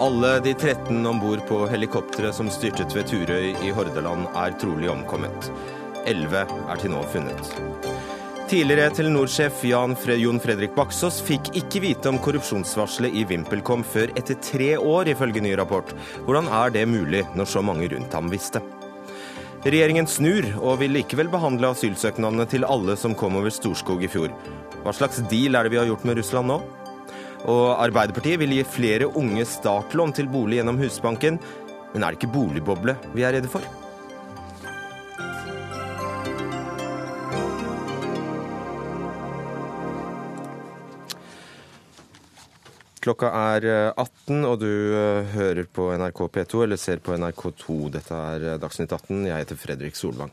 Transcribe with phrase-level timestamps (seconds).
[0.00, 4.88] Alle de 13 om bord på helikopteret som styrtet ved Turøy i Hordaland, er trolig
[4.88, 5.50] omkommet.
[6.08, 7.50] Elleve er til nå funnet.
[8.48, 14.72] Tidligere Telenor-sjef Jon Fredrik Baksås fikk ikke vite om korrupsjonsvarselet i VimpelCom før etter tre
[14.80, 15.92] år, ifølge ny rapport.
[16.24, 18.64] Hvordan er det mulig når så mange rundt ham visste?
[19.68, 24.32] Regjeringen snur og vil likevel behandle asylsøknadene til alle som kom over Storskog i fjor.
[24.80, 26.62] Hva slags deal er det vi har gjort med Russland nå?
[27.48, 31.38] Og Arbeiderpartiet vil gi flere unge startlån til bolig gjennom Husbanken.
[31.94, 33.64] Men er det ikke boligboble vi er redde for?
[43.00, 43.64] Klokka er
[43.96, 47.78] 18, og du eh, hører på NRK P2 eller ser på NRK2.
[47.96, 49.24] Dette er eh, Dagsnytt 18.
[49.24, 50.28] Jeg heter Fredrik Solvang.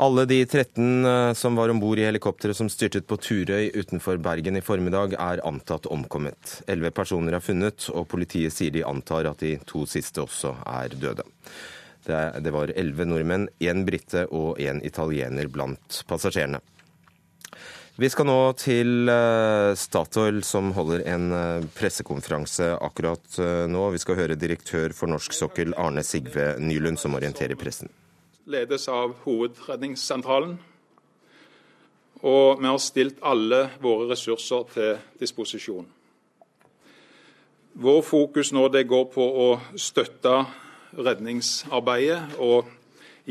[0.00, 4.16] Alle de 13 eh, som var om bord i helikopteret som styrtet på Turøy utenfor
[4.16, 6.54] Bergen i formiddag, er antatt omkommet.
[6.64, 10.96] Elleve personer er funnet, og politiet sier de antar at de to siste også er
[10.96, 11.28] døde.
[12.08, 16.64] Det var elleve nordmenn, én brite og én italiener blant passasjerene.
[18.00, 23.88] Vi skal nå til eh, Statoil, som holder en eh, pressekonferanse akkurat nå.
[23.92, 27.92] Vi skal høre direktør for norsk sokkel, Arne Sigve Nylund, som orienterer pressen
[28.44, 30.58] ledes av Hovedredningssentralen.
[32.20, 35.86] Og vi har stilt alle våre ressurser til disposisjon.
[37.80, 40.34] Vår fokus nå går på å støtte
[40.98, 42.68] redningsarbeidet og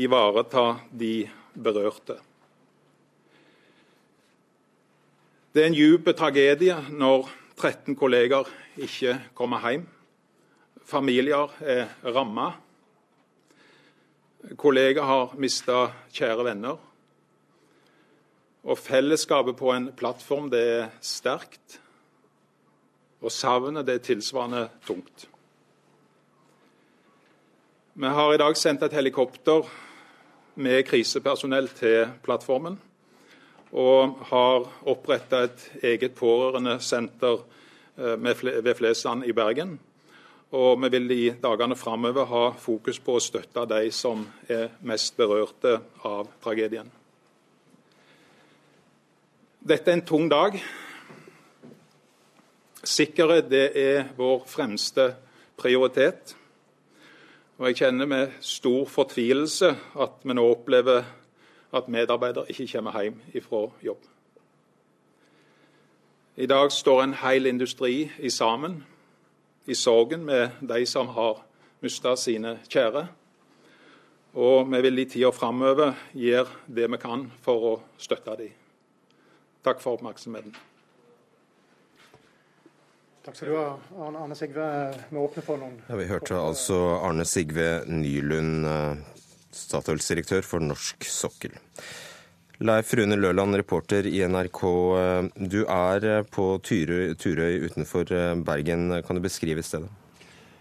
[0.00, 2.16] ivareta de berørte.
[5.52, 8.46] Det er en dyp tragedie når 13 kolleger
[8.78, 9.86] ikke kommer hjem.
[10.86, 12.54] Familier er rammet.
[14.40, 16.78] Kollegaer har mista kjære venner.
[18.64, 21.76] Og fellesskapet på en plattform det er sterkt.
[23.20, 25.26] Og savnet det er tilsvarende tungt.
[28.00, 29.68] Vi har i dag sendt et helikopter
[30.56, 32.78] med krisepersonell til plattformen.
[33.76, 37.44] Og har oppretta et eget pårørendesenter
[38.00, 38.16] eh,
[38.64, 39.78] ved Flesland i Bergen
[40.50, 45.16] og vi vil i dagene framover ha fokus på å støtte de som er mest
[45.16, 46.90] berørte av tragedien.
[49.60, 50.56] Dette er en tung dag.
[52.82, 55.10] Sikkerhet det er vår fremste
[55.60, 56.34] prioritet.
[57.60, 61.04] Og jeg kjenner med stor fortvilelse at vi nå opplever
[61.76, 64.00] at medarbeidere ikke kommer hjem fra jobb.
[66.40, 68.80] I dag står en hel industri i sammen
[69.70, 71.44] i sorgen med de som har
[71.80, 73.04] mista sine kjære.
[74.34, 78.56] Og vi vil i tida framover gjøre det vi kan for å støtte dem.
[79.66, 80.54] Takk for oppmerksomheten.
[83.20, 83.72] Takk skal du ha,
[84.08, 84.66] Arne Sigve.
[85.10, 90.64] Vi åpner for noen ja, Vi hørte altså Arne Sigve Nylund, eh, Statoils direktør for
[90.64, 91.58] norsk sokkel.
[92.60, 94.60] Leif Rune Løland, reporter i NRK.
[95.48, 98.90] Du er på Turøy, Turøy utenfor eh, Bergen.
[99.06, 99.88] Kan du beskrive stedet?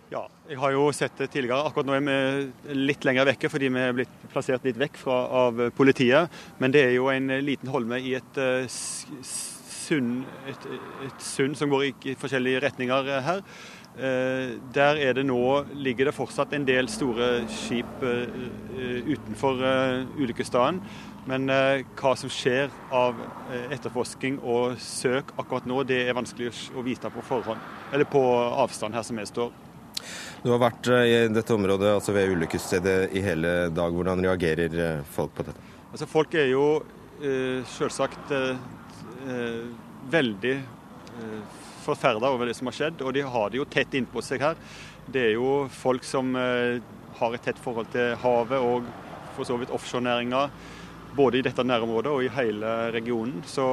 [0.09, 1.67] Ja, jeg har jo sett det tidligere.
[1.67, 5.19] Akkurat nå er vi litt lenger vekke fordi vi er blitt plassert litt vekk fra,
[5.43, 6.31] av politiet.
[6.63, 8.63] Men det er jo en liten holme i et uh,
[9.27, 10.69] sund, et,
[11.05, 13.43] et sund som går i forskjellige retninger her.
[13.99, 15.43] Uh, der er det nå,
[15.75, 18.25] ligger det fortsatt en del store skip uh,
[19.09, 19.59] utenfor
[20.15, 20.79] ulykkesstedet.
[21.29, 23.17] Men eh, hva som skjer av
[23.51, 27.59] eh, etterforsking og søk akkurat nå, det er vanskelig å vite på forhånd,
[27.93, 28.21] eller på
[28.63, 29.51] avstand her som vi står.
[30.41, 33.93] Du har vært eh, i dette området, altså ved ulykkesstedet, i hele dag.
[33.93, 35.69] Hvordan reagerer eh, folk på dette?
[35.91, 36.65] Altså, folk er jo
[37.21, 39.63] eh, selvsagt eh,
[40.09, 44.23] veldig eh, forferda over det som har skjedd, og de har det jo tett innpå
[44.25, 44.59] seg her.
[45.09, 46.35] Det er jo folk som
[47.19, 48.89] har et tett forhold til havet og
[49.35, 50.47] for så vidt offshorenæringa
[51.15, 53.41] både i dette nærområdet og i hele regionen.
[53.47, 53.67] Så,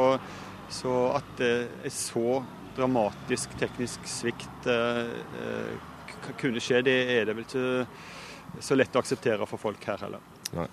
[0.73, 1.53] så at det
[1.85, 2.41] er så
[2.77, 5.05] dramatisk teknisk svikt eh,
[5.41, 10.01] eh, kunne skje, det er det vel ikke så lett å akseptere for folk her
[10.05, 10.36] heller.
[10.55, 10.67] Nei.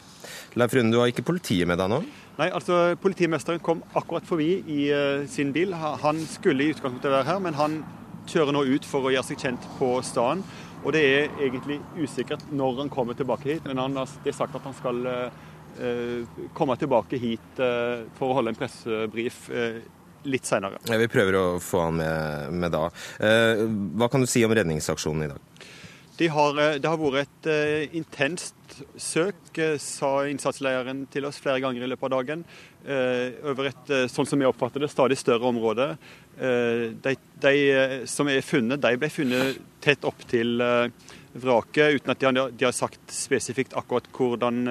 [0.60, 2.02] Leif Rune, du har ikke politiet med deg nå?
[2.38, 5.74] Nei, altså politimesteren kom akkurat forbi i uh, sin bil.
[5.74, 7.80] Han skulle i utgangspunktet være her, men han
[8.30, 10.44] kjører nå ut for å gjøre seg kjent på staden.
[10.84, 14.56] Og det er egentlig usikkert når han kommer tilbake hit, men han det er sagt
[14.58, 19.46] at han skal uh, komme tilbake hit uh, for å holde en pressebrief
[20.24, 20.78] litt seinere.
[20.88, 22.86] Vi prøver å få han med, med da.
[24.00, 25.66] Hva kan du si om redningsaksjonen i dag?
[26.18, 31.90] De har, det har vært et intenst søk, sa innsatslederen til oss flere ganger i
[31.90, 32.44] løpet av dagen.
[33.50, 35.88] Over et, sånn som jeg oppfatter det, stadig større område.
[36.38, 37.56] De, de
[38.10, 40.62] som er funnet, de ble funnet tett opp til
[41.34, 44.62] vraket, uten at de har, de har sagt spesifikt akkurat hvordan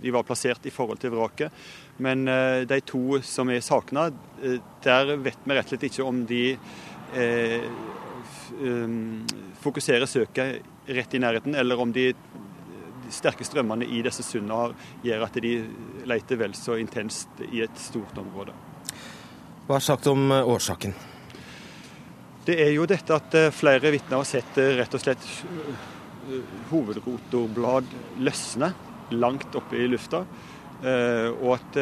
[0.00, 1.52] de var plassert i forhold til vraket.
[2.00, 2.24] Men
[2.68, 4.08] de to som er savna,
[4.84, 6.44] der vet vi rett og slett ikke om de
[7.16, 7.68] eh,
[9.64, 14.74] fokuserer søket rett i nærheten, eller om de, de sterke strømmene i disse sundene
[15.04, 15.52] gjør at de
[16.06, 18.54] leter vel så intenst i et stort område.
[19.66, 20.94] Hva er sagt om årsaken?
[22.46, 25.24] Det er jo dette at flere vitner har sett rett og slett
[26.70, 27.88] hovedrotorblad
[28.22, 28.70] løsne
[29.18, 30.20] langt oppe i lufta.
[30.86, 31.78] Og at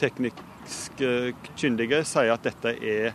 [0.00, 1.04] teknisk
[1.56, 3.12] kyndige sier at dette er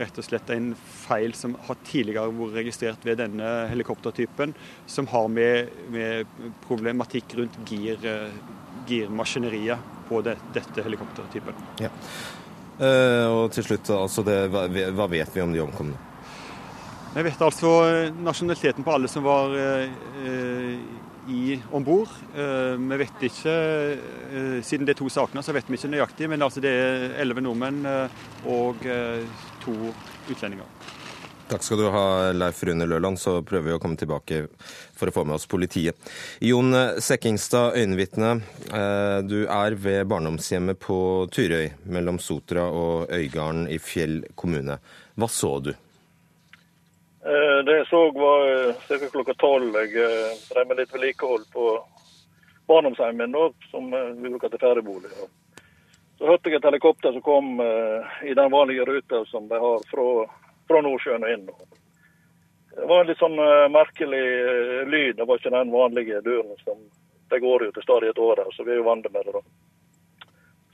[0.00, 4.54] rett og slett en feil som har tidligere vært registrert ved denne helikoptertypen,
[4.86, 6.30] som har med, med
[6.66, 8.00] problematikk rundt gir,
[8.88, 11.66] girmaskineriet på det, dette helikoptertypen.
[11.82, 11.90] Ja.
[12.80, 15.98] Uh, og til slutt, altså det, hva, vet vi om de omkomne?
[17.12, 17.70] Vi vet altså
[18.24, 20.76] nasjonaliteten på alle som var uh,
[21.30, 22.10] i om bord.
[22.32, 23.56] Uh, vi vet ikke,
[24.64, 27.44] siden det er to sakene, så vet vi ikke nøyaktig, men altså det er elleve
[27.44, 27.84] nordmenn
[28.48, 28.88] og
[29.64, 29.74] to
[30.30, 30.68] utlendinger.
[31.50, 33.18] Takk skal du ha, Leif Rune Løland.
[33.20, 34.46] Så prøver vi å komme tilbake
[34.96, 35.98] for å få med oss politiet.
[36.40, 36.72] Jon
[37.02, 38.30] Sekkingstad, øyenvitne.
[39.28, 40.96] Du er ved barndomshjemmet på
[41.34, 44.78] Tyrøy, mellom Sotra og Øygarden i Fjell kommune.
[45.18, 45.74] Hva så du?
[47.22, 49.10] Det jeg så var ca.
[49.12, 49.76] klokka tolv.
[49.76, 49.92] Jeg
[50.48, 51.68] drev med litt vedlikehold på
[52.70, 55.12] barndomshjemmet min, som vi bruker til feriebolig.
[56.18, 60.06] Så hørte jeg et helikopter som kom i den vanlige ruta som de har fra,
[60.68, 61.46] fra Nordsjøen og inn.
[62.76, 63.38] Det var en litt sånn
[63.72, 64.22] merkelig
[64.88, 65.16] lyd.
[65.18, 66.78] Det var ikke den vanlige duren som
[67.32, 69.32] det går jo til stadighet over så vi er jo vant med det.
[69.32, 69.42] da.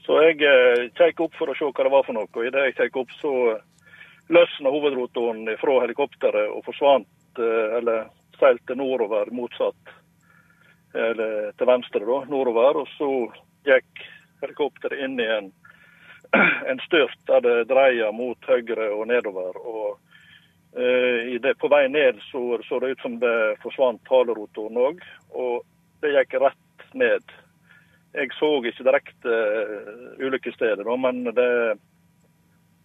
[0.09, 2.27] Så jeg kjekk opp for å se hva det var for noe.
[2.33, 3.33] og Idet jeg kjekk opp, så
[4.33, 8.07] løsna hovedrotoren fra helikopteret og forsvant, eller
[8.39, 9.93] seilte nordover motsatt,
[10.97, 12.81] eller til venstre, da, nordover.
[12.81, 13.11] Og så
[13.69, 14.03] gikk
[14.41, 15.51] helikopteret inn i en,
[16.71, 19.57] en styrt der det dreier mot høyre og nedover.
[19.57, 19.99] og
[20.77, 25.61] uh, det, På vei ned så, så det ut som det forsvant halerotoren òg, og
[26.01, 27.37] det gikk rett ned.
[28.15, 31.51] Jeg så ikke direkte uh, ulykkesstedet, men det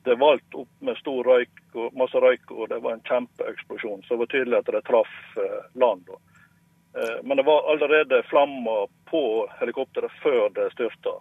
[0.04, 4.02] det valt opp med stor røyk og masse røyk, og det var en kjempeeksplosjon.
[4.04, 5.14] Så det var tydelig at det traff
[5.80, 6.10] land.
[7.22, 9.22] Men det var allerede flammer på
[9.60, 11.14] helikopteret før det styrta.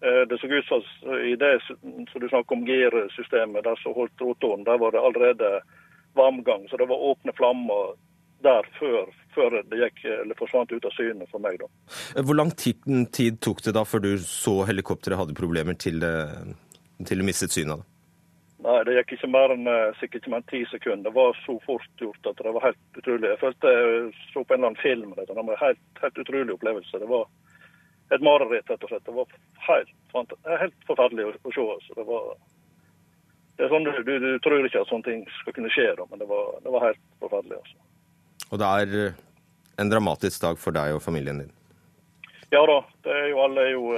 [0.00, 4.62] Det så ut som i det som du snakker om girsystemet, der som holdt rotoren,
[4.64, 5.48] der var det allerede
[6.14, 6.68] varmgang.
[6.70, 7.96] Så det var åpne flammer
[8.46, 11.58] der før, før det gikk, eller forsvant ut av syne for meg.
[11.58, 11.66] da.
[12.22, 16.04] Hvor lang tid, tid tok det da før du så helikopteret hadde problemer til,
[17.04, 17.82] til du mistet synet?
[18.62, 19.68] Nei, det gikk ikke mer enn
[20.00, 21.06] sikkert ikke mer enn ti sekunder.
[21.06, 23.28] Det var så fort gjort at det var helt utrolig.
[23.30, 25.12] Jeg følte jeg så på en eller annen film.
[25.14, 27.02] Det var en helt, helt utrolig opplevelse.
[27.02, 27.28] Det var
[28.14, 29.04] et mareritt, rett og slett.
[29.04, 29.34] Det var
[29.68, 30.32] helt,
[30.62, 31.66] helt forferdelig å, å se.
[31.76, 31.96] Altså.
[31.98, 32.30] Det, var,
[33.58, 36.22] det er sånn du, du, tror ikke at sånne ting skal kunne skje, da, men
[36.22, 37.60] det var, det var helt forferdelig.
[37.60, 38.46] Altså.
[38.48, 41.52] Og det er en dramatisk dag for deg og familien din?
[42.54, 42.80] Ja da.
[43.04, 43.90] Det er jo, alle er jo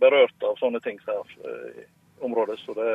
[0.00, 1.88] berørt av sånne ting her i
[2.24, 2.58] området.
[2.60, 2.92] så det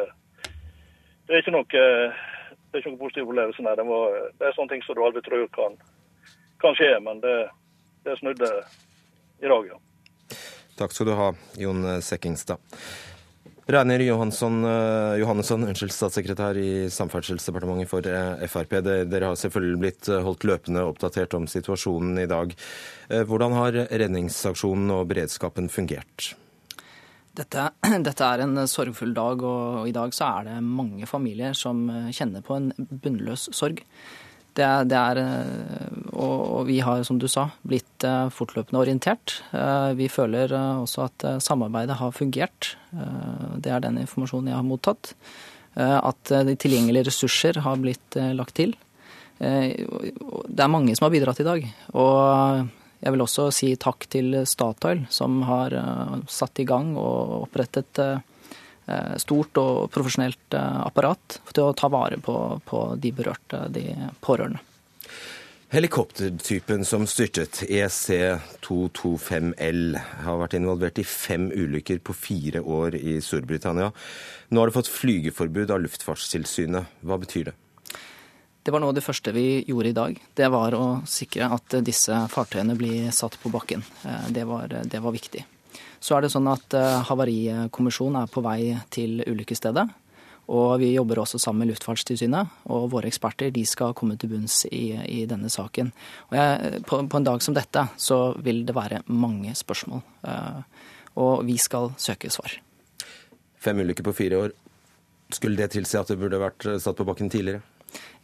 [1.25, 3.65] det er ikke noe, det er ikke noe positiv opplevelse.
[3.65, 3.75] Nei.
[3.79, 5.77] Det, var, det, er sånne ting som du aldri tror kan,
[6.61, 7.35] kan skje, men det,
[8.05, 8.51] det snudde
[9.41, 9.79] i dag, ja.
[10.75, 12.59] Takk skal du ha, Jon Sekkingstad.
[13.65, 14.59] Reiner Johansson,
[15.17, 18.05] Johannesson, unnskyld, statssekretær i Samferdselsdepartementet for
[18.51, 18.75] Frp.
[18.85, 22.53] Dere har selvfølgelig blitt holdt løpende oppdatert om situasjonen i dag.
[23.25, 26.35] Hvordan har redningsaksjonen og beredskapen fungert?
[27.35, 27.71] Dette,
[28.07, 32.45] dette, er en sorgfull dag, og i dag så er det mange familier som kjenner
[32.45, 33.81] på en bunnløs sorg.
[34.55, 35.19] Det er, det er
[36.13, 39.39] og, og, vi har, som du sa, blitt fortløpende orientert.
[39.99, 42.71] Vi føler også at samarbeidet har fungert.
[43.59, 45.11] Det er den informasjonen jeg har mottatt.
[45.75, 48.77] At de tilgjengelige ressurser har blitt lagt til.
[49.39, 51.67] Det er mange som har bidratt i dag.
[51.91, 52.71] og
[53.05, 55.75] jeg vil også si takk til Statoil, som har
[56.31, 57.99] satt i gang og opprettet
[59.21, 63.89] stort og profesjonelt apparat til å ta vare på, på de berørte, de
[64.21, 64.61] pårørende.
[65.75, 73.91] Helikoptertypen som styrtet, EC225L, har vært involvert i fem ulykker på fire år i Storbritannia.
[74.53, 76.85] Nå har det fått flygeforbud av Luftfartstilsynet.
[77.01, 77.55] Hva betyr det?
[78.65, 80.11] Det var noe av det første vi gjorde i dag.
[80.37, 83.81] Det var å sikre at disse fartøyene blir satt på bakken.
[84.29, 85.41] Det var, det var viktig.
[85.99, 86.75] Så er det sånn at
[87.09, 89.85] Havarikommisjonen er på vei til ulykkesstedet.
[90.53, 94.61] Og vi jobber også sammen med Luftfartstilsynet, og våre eksperter de skal komme til bunns
[94.69, 95.89] i, i denne saken.
[96.35, 100.61] Jeg, på, på, en dag som dette så vil det være mange spørsmål, uh,
[101.17, 102.59] og vi skal søke svar.
[103.57, 104.53] Fem ulykker på fire år.
[105.33, 107.65] Skulle det tilsi at det burde vært satt på bakken tidligere?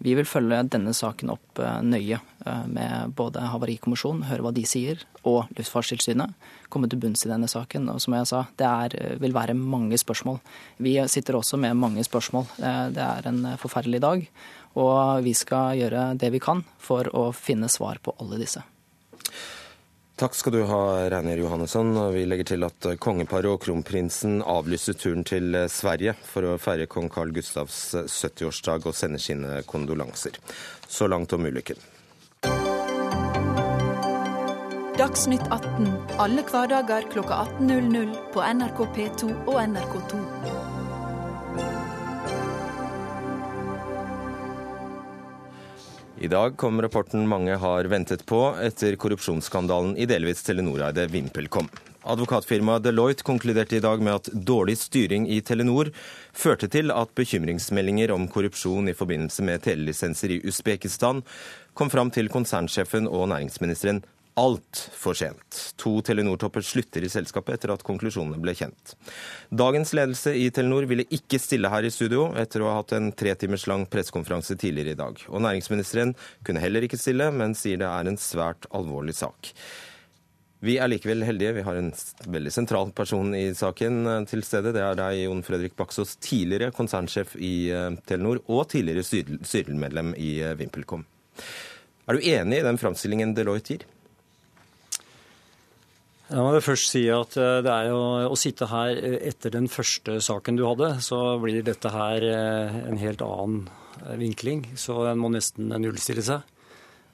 [0.01, 4.63] Vi vil følge denne saken opp eh, nøye eh, med både Havarikommisjonen, høre hva de
[4.65, 6.33] sier, og Luftfartstilsynet.
[6.73, 7.85] Komme til bunns i denne saken.
[7.93, 10.41] Og som jeg sa, det er, eh, vil være mange spørsmål.
[10.81, 12.49] Vi sitter også med mange spørsmål.
[12.57, 14.27] Det er en forferdelig dag.
[14.81, 18.63] Og vi skal gjøre det vi kan for å finne svar på alle disse.
[20.21, 21.95] Takk skal du ha, Reiner Johannesson.
[22.13, 27.07] Vi legger til at kongeparet og kronprinsen avlyser turen til Sverige for å feire kong
[27.09, 30.37] Carl Gustavs 70-årsdag og sender sine kondolanser.
[30.85, 31.81] Så langt om ulykken.
[35.01, 35.89] Dagsnytt 18
[36.21, 40.70] alle hverdager kl 18.00 på NRK P2 og NRK2.
[46.21, 51.65] I dag kom rapporten mange har ventet på etter korrupsjonsskandalen i delvis Telenor-eide VimpelCom.
[52.13, 55.89] Advokatfirmaet Deloitte konkluderte i dag med at dårlig styring i Telenor
[56.29, 61.23] førte til at bekymringsmeldinger om korrupsjon i forbindelse med telelisenser i Usbekistan
[61.73, 64.03] kom fram til konsernsjefen og næringsministeren
[64.39, 65.59] altfor sent.
[65.81, 68.95] To Telenor-topper slutter i selskapet etter at konklusjonene ble kjent.
[69.49, 73.11] Dagens ledelse i Telenor ville ikke stille her i studio etter å ha hatt en
[73.17, 75.21] tre timers lang pressekonferanse tidligere i dag.
[75.29, 76.15] Og næringsministeren
[76.47, 79.53] kunne heller ikke stille, men sier det er en svært alvorlig sak.
[80.61, 81.55] Vi er likevel heldige.
[81.57, 81.89] Vi har en
[82.29, 84.75] veldig sentral person i saken eh, til stede.
[84.75, 89.01] Det er deg, Jon Fredrik Baksås, tidligere konsernsjef i eh, Telenor og tidligere
[89.41, 91.01] styremedlem i eh, VimpelCom.
[92.05, 93.87] Er du enig i den framstillingen Deloitte gir?
[96.31, 97.99] La meg først si at eh, det er jo
[98.31, 102.77] å sitte her eh, etter den første saken du hadde, så blir dette her eh,
[102.87, 103.65] en helt annen
[104.21, 104.63] vinkling.
[104.79, 106.47] Så en må nesten nullstille seg.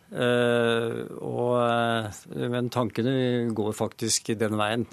[0.07, 1.49] Og,
[2.53, 4.85] men tankene går faktisk den veien.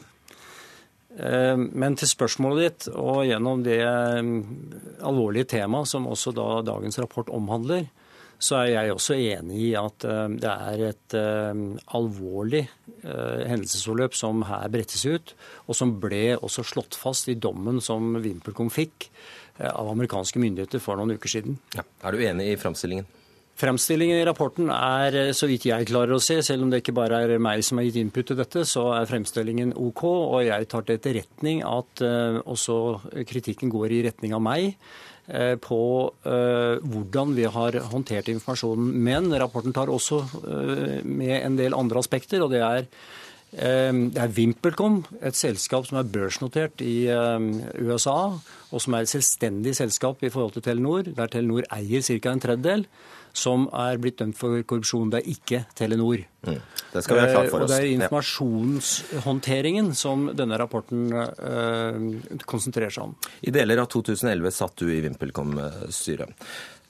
[1.14, 7.86] Men til spørsmålet ditt, og gjennom det alvorlige temaet som også da dagens rapport omhandler,
[8.44, 11.62] så er jeg også enig i at eh, det er et eh,
[11.96, 15.34] alvorlig eh, hendelsesforløp som her brettes ut,
[15.68, 19.10] og som ble også slått fast i dommen som VimpelCom fikk
[19.54, 21.60] av amerikanske myndigheter for noen uker siden.
[21.76, 21.84] Ja.
[22.02, 23.06] Er du enig i framstillingen?
[23.54, 27.20] Fremstillingen i rapporten er, så vidt jeg klarer å se, selv om det ikke bare
[27.22, 30.02] er meg som har gitt input til dette, så er fremstillingen OK.
[30.10, 32.80] Og jeg tar til etterretning at også
[33.30, 34.74] kritikken går i retning av meg.
[35.24, 38.90] Eh, på eh, hvordan vi har håndtert informasjonen.
[39.06, 42.88] Men rapporten tar også eh, med en del andre aspekter, og det er
[43.54, 49.76] det er VimpelCom, et selskap som er børsnotert i USA, og som er et selvstendig
[49.78, 52.32] selskap i forhold til Telenor, der Telenor eier ca.
[52.32, 52.82] en tredjedel
[53.34, 55.10] som er blitt dømt for korrupsjon.
[55.12, 56.22] Det er ikke Telenor.
[56.46, 56.60] Mm.
[56.92, 57.66] Det skal være klart for oss.
[57.66, 61.98] Og det er informasjonshåndteringen som denne rapporten eh,
[62.46, 63.14] konsentrerer seg om.
[63.42, 66.30] I deler av 2011 satt du i VimpelCom-styret.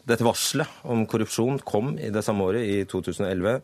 [0.05, 3.61] Dette varselet om korrupsjon kom i det samme året, i 2011.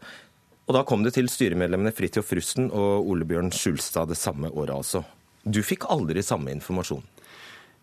[0.71, 4.73] Og da kom det til styremedlemmene Fridtjof Rusten og Ole Bjørn Skjulstad det samme året
[4.77, 5.05] altså.
[5.45, 7.05] Du fikk aldri samme informasjon?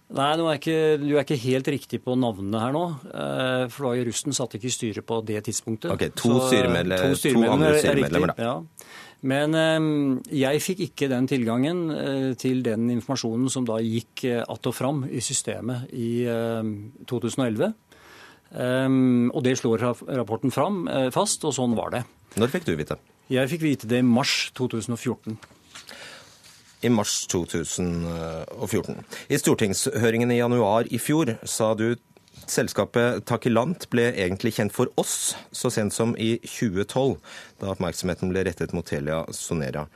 [0.08, 2.84] Nei, er ikke, du er ikke helt riktig på navnene her nå.
[3.12, 5.92] Eh, for da russen satt ikke i styret på det tidspunktet.
[5.92, 8.46] Ok, To, styremedlemmer, to, to andre styremedlemmer, da.
[8.46, 8.54] Ja.
[9.28, 9.90] Men eh,
[10.46, 15.04] jeg fikk ikke den tilgangen eh, til den informasjonen som da gikk att og fram
[15.12, 16.24] i systemet i
[17.08, 17.74] 2011.
[18.48, 19.84] Og det slår
[20.16, 22.06] rapporten fram fast, og sånn var det.
[22.40, 22.96] Når fikk du vite?
[23.28, 25.36] Jeg fikk vite det i mars 2014
[26.82, 28.96] i mars 2014.
[29.28, 31.96] I stortingshøringen i januar i fjor sa du
[32.48, 37.18] selskapet Takilant ble egentlig kjent for oss så sent som i 2012,
[37.62, 39.88] da oppmerksomheten ble rettet mot Telia Sonera.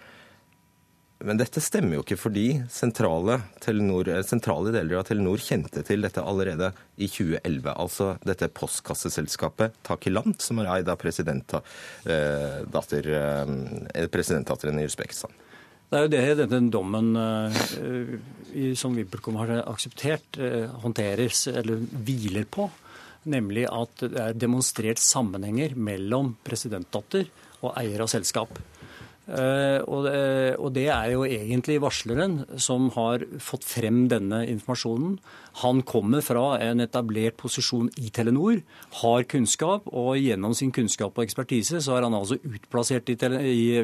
[1.21, 6.23] Men dette stemmer jo ikke fordi sentrale, Telenor, sentrale, deler av Telenor kjente til dette
[6.25, 7.69] allerede i 2011.
[7.75, 15.29] Altså dette postkasseselskapet Takilant, som er eid av presidentdatter, eh, presidentdatteren i Usbekistan.
[15.91, 17.51] Det er jo det denne dommen uh,
[18.79, 22.69] som VimpelCom har akseptert, uh, håndteres eller hviler på.
[23.31, 27.27] Nemlig at det er demonstrert sammenhenger mellom presidentdatter
[27.61, 28.55] og eier av selskap.
[29.31, 35.15] Eh, og det, er jo egentlig varsleren som har fått frem denne informasjonen.
[35.61, 38.59] Han kommer fra en etablert posisjon i Telenor,
[39.01, 43.17] har kunnskap, og gjennom sin kunnskap og ekspertise så er han altså utplassert i,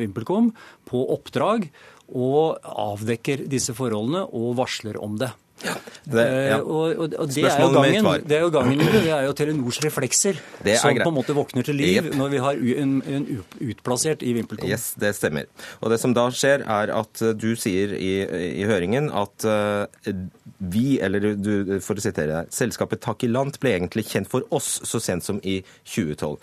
[0.04, 0.52] VimpelCom
[0.88, 1.70] på oppdrag
[2.08, 5.32] og avdekker disse forholdene og varsler om det.
[5.58, 6.58] Det, ja.
[6.58, 9.02] Eh, og, og, og det, er gangen, det er jo gangen det.
[9.10, 11.04] Er jo Telenors reflekser Det er som greit.
[11.04, 12.14] på en måte våkner til liv yep.
[12.20, 13.26] når vi har en, en
[13.66, 14.70] utplassert i VimpelCom.
[14.70, 15.50] Yes, det stemmer.
[15.82, 18.14] Og det som da skjer, er at eh, du sier i,
[18.62, 20.14] i høringen at uh,
[20.58, 25.02] vi, eller du, for å sitere deg, selskapet Takilant ble egentlig kjent for oss så
[25.04, 25.60] sent som i
[25.90, 26.38] 2012.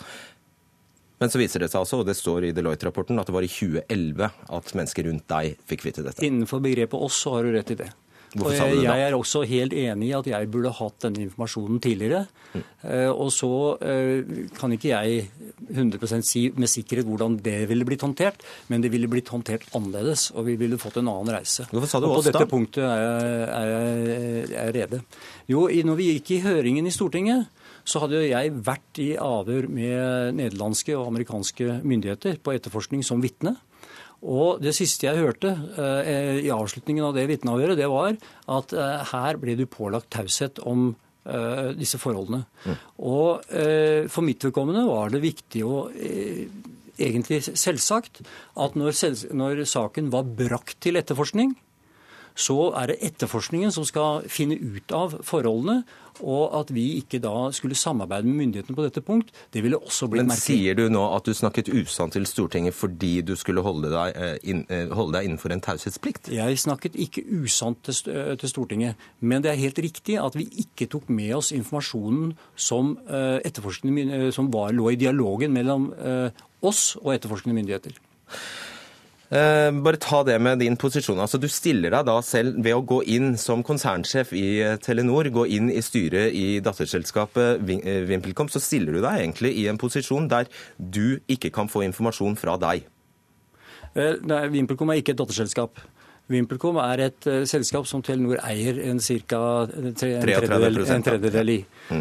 [1.23, 3.51] Men så viser det seg altså, og det står i Deloitte-rapporten, at det var i
[3.51, 4.25] 2011
[4.59, 6.23] at mennesker rundt deg fikk vite dette.
[6.27, 7.93] Innenfor begrepet oss så har du rett i det.
[8.35, 11.79] Hvorfor og jeg, jeg er også helt enig i at jeg burde hatt denne informasjonen
[11.83, 12.25] tidligere.
[12.53, 12.63] Mm.
[13.15, 13.49] Og så
[13.83, 15.25] eh, kan ikke jeg
[15.71, 20.29] 100% si med sikkerhet hvordan det ville blitt håndtert, men det ville blitt håndtert annerledes,
[20.35, 21.67] og vi ville fått en annen reise.
[21.71, 24.15] Hvorfor sa du og oss på dette punktet er jeg, er jeg,
[24.45, 25.03] er jeg rede.
[25.51, 27.47] Jo, når vi gikk i høringen i Stortinget,
[27.85, 33.55] så hadde jeg vært i avhør med nederlandske og amerikanske myndigheter på etterforskning som vitne.
[34.25, 38.15] Og det siste jeg hørte eh, i avslutningen av det vitneavhøret, det var
[38.57, 40.87] at eh, her ble du pålagt taushet om
[41.29, 42.45] eh, disse forholdene.
[43.05, 46.47] Og eh, for mitt vedkommende var det viktig å eh,
[46.95, 48.23] egentlig selvsagt
[48.61, 51.53] at når, selv, når saken var brakt til etterforskning,
[52.35, 55.83] så er det etterforskningen som skal finne ut av forholdene,
[56.23, 60.07] og at vi ikke da skulle samarbeide med myndighetene på dette punkt, det ville også
[60.07, 60.59] blitt Men merkelig.
[60.59, 64.37] sier du nå at du snakket usant til Stortinget fordi du skulle holde deg, eh,
[64.43, 66.31] inn, eh, holde deg innenfor en taushetsplikt?
[66.31, 70.47] Jeg snakket ikke usant til, øh, til Stortinget, men det er helt riktig at vi
[70.63, 72.97] ikke tok med oss informasjonen som,
[74.31, 75.93] som var, lå i dialogen mellom
[76.61, 77.91] oss og etterforskende myndigheter.
[79.35, 81.19] Eh, bare ta det med din posisjon.
[81.19, 85.27] Altså, du stiller deg da selv ved å gå inn som konsernsjef i eh, Telenor,
[85.33, 89.81] gå inn i styret i datterselskapet eh, VimpelCom, så stiller du deg egentlig i en
[89.81, 92.87] posisjon der du ikke kan få informasjon fra deg.
[93.95, 95.79] Nei, VimpelCom er ikke et datterselskap.
[96.31, 99.39] VimpelCom er et eh, selskap som Telenor eier en, cirka,
[99.69, 101.59] en, tre, en, tredjedel, en tredjedel i.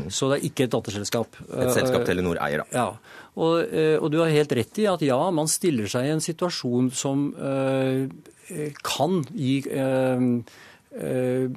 [0.08, 1.40] Så det er ikke et datterselskap.
[1.44, 2.66] Et selskap Eh, Telenor eier, da.
[2.72, 6.14] Ja, og, eh, og du har helt rett i at ja, man stiller seg i
[6.14, 8.08] en situasjon som øh,
[8.84, 10.26] kan gi øh,
[10.94, 11.50] øh,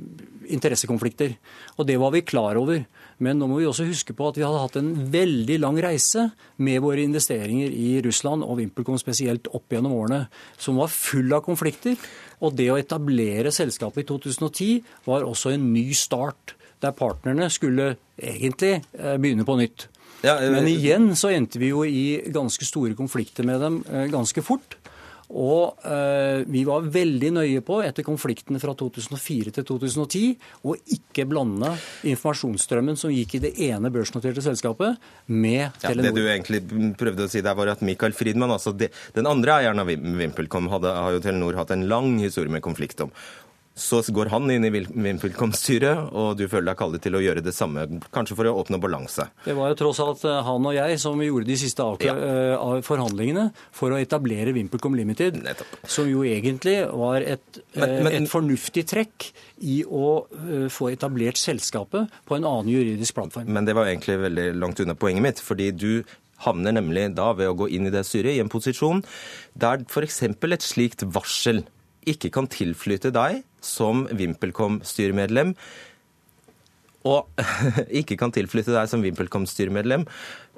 [0.47, 1.37] interessekonflikter.
[1.77, 2.83] Og det var vi klar over.
[3.23, 6.27] Men nå må vi også huske på at vi hadde hatt en veldig lang reise
[6.61, 10.27] med våre investeringer i Russland og VimpelCom spesielt opp gjennom årene,
[10.61, 11.97] som var full av konflikter.
[12.45, 14.69] Og det å etablere selskapet i 2010
[15.09, 19.87] var også en ny start, der partnerne skulle egentlig eh, begynne på nytt.
[20.21, 20.53] Ja, jeg...
[20.53, 24.76] Men igjen så endte vi jo i ganske store konflikter med dem eh, ganske fort.
[25.27, 30.21] Og eh, vi var veldig nøye på etter konfliktene fra 2004 til 2010
[30.63, 31.73] å ikke blande
[32.07, 34.95] informasjonsstrømmen som gikk i det ene børsnoterte selskapet,
[35.27, 36.61] med Ja, det du egentlig
[36.99, 40.71] prøvde å si der, var at Michael Friedmann, altså det, den andre eieren av VimpelCom,
[40.71, 43.11] hadde, har jo Telenor hatt en lang historie med konflikt om.
[43.77, 47.53] Så går han inn i VimpelCom-styret, og du føler deg kallet til å gjøre det
[47.53, 47.83] samme,
[48.15, 49.27] kanskje for å oppnå balanse.
[49.45, 52.81] Det var jo tross alt eh, han og jeg som gjorde de siste avkla- eh,
[52.87, 55.77] forhandlingene for å etablere VimpelCom Limited, Nettopp.
[55.85, 60.25] som jo egentlig var et, eh, Men- men- et fornuftig trekk i å
[60.73, 63.47] få etablert selskapet på en annen juridisk plattform.
[63.47, 66.03] Men det var egentlig veldig langt unna poenget mitt, fordi du
[66.45, 69.03] havner nemlig da ved å gå inn i det styret i en posisjon
[69.57, 70.23] der f.eks.
[70.23, 71.63] et slikt varsel
[72.05, 75.53] ikke kan tilflyte deg som VimpelCom-styremedlem,
[77.07, 77.43] og
[78.01, 80.07] ikke kan tilflytte deg som VimpelCom-styremedlem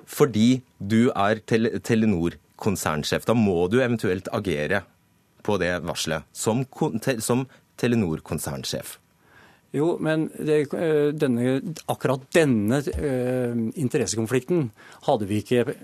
[0.10, 3.28] fordi du er tel Telenor-konsernsjef.
[3.30, 4.82] Da må du eventuelt agere
[5.46, 6.64] på det varselet som,
[7.04, 7.46] te som
[7.80, 8.96] Telenor-konsernsjef.
[9.76, 14.72] Jo, men det, eh, denne, akkurat denne eh, interessekonflikten
[15.06, 15.76] hadde vi ikke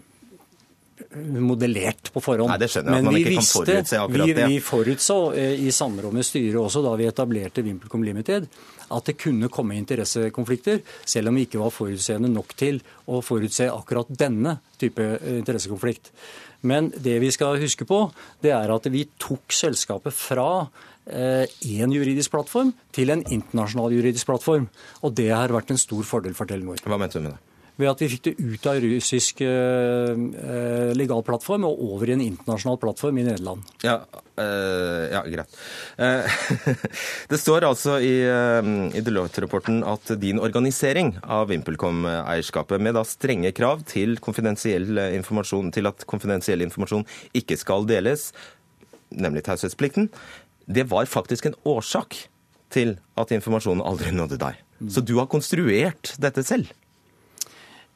[1.44, 2.50] modellert på forhånd.
[2.54, 3.64] Nei, det skjønner jeg, at Men vi visste,
[4.08, 4.48] vi, det.
[4.48, 8.48] Vi forutså eh, i samråd med styret også da vi etablerte VimpelCom Limited,
[8.86, 12.80] at det kunne komme interessekonflikter, selv om vi ikke var forutseende nok til
[13.12, 16.14] å forutse akkurat denne type eh, interessekonflikt.
[16.66, 18.06] Men det vi skal huske på,
[18.42, 20.68] det er at vi tok selskapet fra
[21.06, 24.66] én juridisk plattform til en internasjonal juridisk plattform.
[25.06, 26.82] Og det har vært en stor fordel for Telenor.
[26.82, 27.55] Hva mente du med det?
[27.76, 32.14] Ved at vi fikk det ut av russisk eh, eh, legal plattform og over i
[32.16, 33.66] en internasjonal plattform i Nederland.
[33.84, 33.98] Ja,
[34.40, 35.58] eh, ja greit.
[36.00, 36.38] Eh,
[37.32, 43.52] det står altså i, eh, i Deloitte-rapporten at din organisering av VimpelCom-eierskapet, med da strenge
[43.56, 47.04] krav til, informasjon, til at konfidensiell informasjon
[47.36, 48.30] ikke skal deles,
[49.12, 50.08] nemlig taushetsplikten,
[50.66, 52.24] det var faktisk en årsak
[52.74, 54.64] til at informasjonen aldri nådde deg.
[54.92, 56.72] Så du har konstruert dette selv?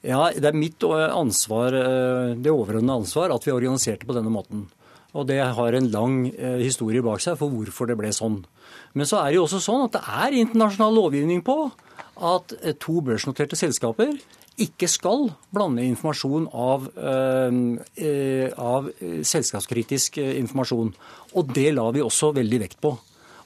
[0.05, 4.69] Ja, det er mitt ansvar, eh, det overordnede ansvar at vi organiserte på denne måten.
[5.13, 8.45] Og det har en lang eh, historie bak seg for hvorfor det ble sånn.
[8.93, 11.71] Men så er det jo også sånn at det er internasjonal lovgivning på
[12.15, 14.15] at eh, to børsnoterte selskaper
[14.59, 16.89] ikke skal blande informasjon av,
[18.59, 18.89] av
[19.23, 20.89] selskapskritisk informasjon.
[21.39, 22.91] Og det la vi også veldig vekt på.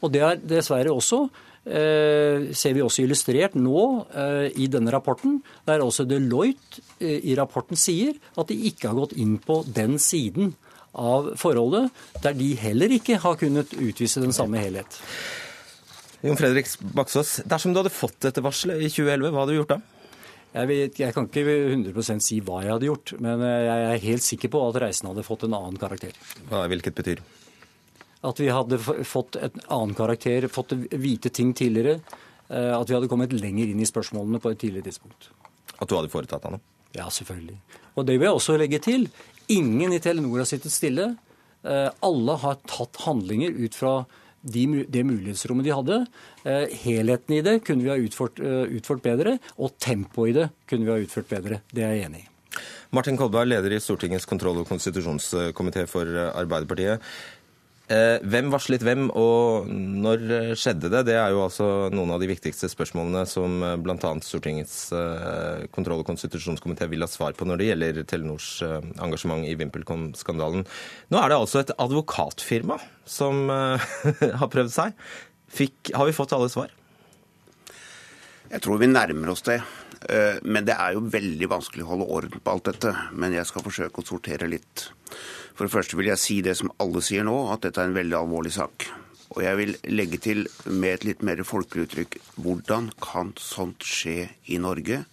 [0.04, 5.38] Og det er dessverre også eh, ser vi også illustrert nå eh, i denne rapporten,
[5.68, 9.96] der også Deloitte eh, i rapporten sier at de ikke har gått inn på den
[10.02, 10.54] siden
[10.94, 11.90] av forholdet,
[12.22, 15.00] der de heller ikke har kunnet utvise den samme helhet.
[16.24, 19.74] Jon Fredrik Baksås, dersom du hadde fått dette varselet i 2011, hva hadde du gjort
[19.74, 19.80] da?
[20.54, 24.26] Jeg, vet, jeg, kan ikke 100% si hva jeg hadde gjort, men jeg er helt
[24.26, 26.14] sikker på at reisen hadde fått en annen karakter.
[26.52, 27.24] Hva, hvilket betyr?
[28.24, 32.00] At vi hadde fått et annen karakter, fått vite ting tidligere.
[32.54, 35.30] Eh, at vi hadde kommet lenger inn i spørsmålene på et tidligere tidspunkt.
[35.80, 36.66] At du hadde foretatt deg noe?
[36.94, 37.58] Ja, selvfølgelig.
[37.98, 39.08] Og det vil jeg også legge til.
[39.52, 41.14] Ingen i Telenor har sittet stille.
[41.64, 43.96] Eh, alle har tatt handlinger ut fra
[44.44, 46.02] de, det mulighetsrommet de hadde.
[46.44, 50.88] Eh, helheten i det kunne vi ha utført, utført, bedre, og tempoet i det kunne
[50.88, 51.64] vi ha utført bedre.
[51.72, 52.30] Det er jeg enig i.
[52.94, 57.02] Martin Kolberg, leder i Stortingets kontroll- og konstitusjonskomité for Arbeiderpartiet.
[57.92, 61.02] Eh, hvem varslet hvem, og når skjedde det?
[61.10, 63.98] Det er jo altså noen av de viktigste spørsmålene som eh, bl.a.
[64.24, 69.58] Stortingets eh, kontroll- og konstitusjonskomité vil ha svar på når det gjelder Telenors engasjement i
[69.60, 70.64] VimpelCom-skandalen.
[71.12, 73.52] Nå er det altså et advokatfirma som
[74.42, 74.96] har prøvd seg.
[75.52, 76.72] Fikk, har vi fått alle svar?
[78.48, 79.60] Jeg tror vi nærmer oss det.
[80.44, 82.92] Men det er jo veldig vanskelig å holde orden på alt dette.
[83.16, 84.88] Men jeg skal forsøke å sortere litt.
[85.54, 87.98] For det første vil jeg si det som alle sier nå, at dette er en
[87.98, 88.88] veldig alvorlig sak.
[89.34, 94.30] Og jeg vil legge til med et litt mer folkelig uttrykk hvordan kan sånt skje
[94.54, 95.04] i Norge?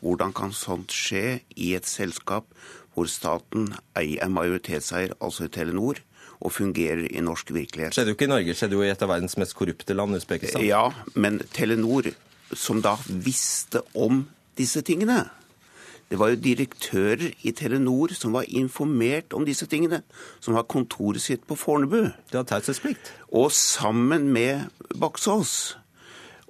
[0.00, 2.48] Hvordan kan sånt skje i et selskap
[2.96, 6.00] hvor staten er majoritetseier, altså i Telenor,
[6.40, 7.96] og fungerer i norsk virkelighet?
[7.96, 10.64] Skjedde jo ikke i Norge, skjedde jo i et av verdens mest korrupte land, Usbekistan.
[10.64, 12.08] Ja, men Telenor,
[12.56, 14.24] som da visste om
[14.56, 15.26] disse tingene,
[16.10, 20.04] det var jo direktører i Telenor som var informert om disse tingene,
[20.40, 22.12] som har kontoret sitt på Fornebu.
[22.30, 23.10] Det har taushetsplikt.
[23.34, 25.74] Og sammen med Baksås.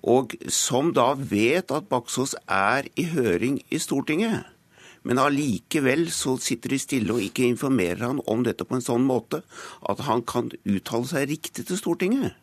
[0.04, 4.44] Og som da vet at Baksås er i høring i Stortinget.
[5.06, 9.06] Men allikevel så sitter de stille og ikke informerer han om dette på en sånn
[9.06, 9.40] måte
[9.88, 12.34] at han kan uttale seg riktig til Stortinget.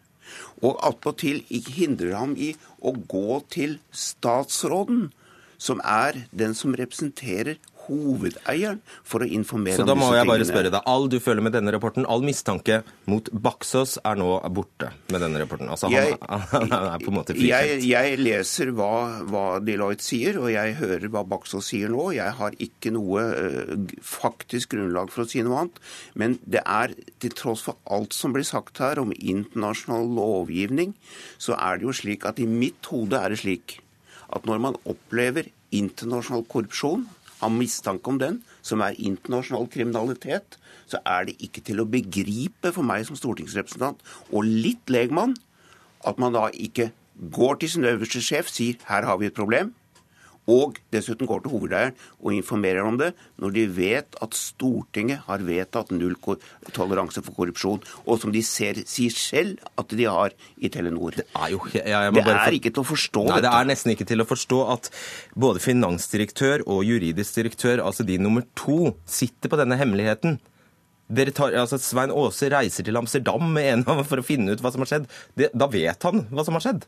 [0.64, 5.12] Og attpåtil hindrer ham i å gå til statsråden
[5.64, 9.92] som er den som representerer hovedeieren for å informere om disse tingene.
[9.92, 10.86] Så da må jeg bare spørre deg.
[10.90, 15.42] All du føler med denne rapporten, all mistanke mot Baksås er nå borte med denne
[15.42, 15.72] rapporten?
[15.74, 16.18] Altså jeg,
[16.54, 17.84] han, er på en måte frikjent?
[17.84, 18.94] Jeg, jeg leser hva,
[19.28, 22.10] hva, Deloitte sier, og jeg hører hva Baksås sier nå.
[22.16, 23.76] Jeg har ikke noe uh,
[24.08, 25.84] faktisk grunnlag for å si noe annet.
[26.20, 30.96] Men det er, til tross for alt som blir sagt her om internasjonal lovgivning,
[31.42, 33.83] så er det jo slik at i mitt hode er det slik
[34.30, 37.08] at når man opplever internasjonal korrupsjon,
[37.44, 40.58] har mistanke om den, som er internasjonal kriminalitet,
[40.88, 44.00] så er det ikke til å begripe for meg som stortingsrepresentant
[44.32, 45.36] og litt legmann
[46.08, 46.92] at man da ikke
[47.34, 49.72] går til sin øverste sjef, sier her har vi et problem,
[50.50, 55.44] og dessuten går til hovedeieren og informerer om det, når de vet at Stortinget har
[55.46, 56.18] vedtatt null
[56.76, 61.16] toleranse for korrupsjon, og som de ser, sier selv at de har i Telenor.
[61.20, 62.58] Det er, jo, jeg, jeg det er for...
[62.60, 63.46] ikke til å forstå Nei, dette.
[63.48, 64.90] Det er nesten ikke til å forstå at
[65.46, 70.42] både finansdirektør og juridisk direktør, altså de nummer to, sitter på denne hemmeligheten.
[71.14, 74.72] Tar, altså Svein Aase reiser til Amsterdam med en av for å finne ut hva
[74.74, 75.08] som har skjedd.
[75.38, 76.88] Det, da vet han hva som har skjedd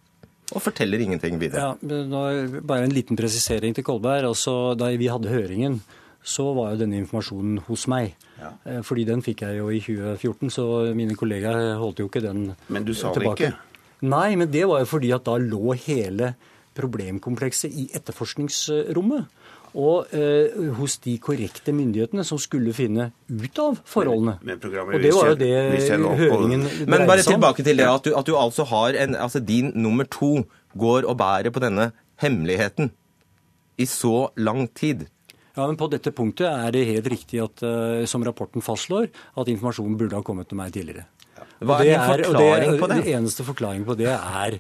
[0.54, 1.74] og forteller ingenting videre.
[1.74, 4.28] Ja, bare en liten presisering til Kolberg.
[4.30, 5.80] Altså, da vi hadde høringen,
[6.26, 8.14] så var jo denne informasjonen hos meg.
[8.40, 8.52] Ja.
[8.66, 10.66] Eh, fordi den fikk jeg jo i 2014, så
[10.98, 12.74] mine kollegaer holdt jo ikke den tilbake.
[12.78, 13.38] Men du sa tilbake.
[13.42, 14.10] det ikke?
[14.12, 16.34] Nei, men det var jo fordi at da lå hele
[16.76, 19.30] problemkomplekset i etterforskningsrommet
[19.76, 24.38] og eh, hos de korrekte myndighetene som skulle finne ut av forholdene.
[24.42, 26.94] Men, men og det var jo det høringen dreide seg om.
[26.94, 30.08] Men bare tilbake til det at du, at du altså har en Altså din nummer
[30.12, 30.46] to
[30.78, 31.90] går og bærer på denne
[32.22, 32.92] hemmeligheten
[33.82, 35.08] i så lang tid.
[35.56, 39.08] Ja, men På dette punktet er det helt riktig, at, uh, som rapporten fastslår,
[39.40, 41.08] at informasjonen burde ha kommet til meg tidligere.
[41.64, 42.98] Hva er din forklaring er, på det?
[43.00, 44.60] Den eneste forklaringen på det er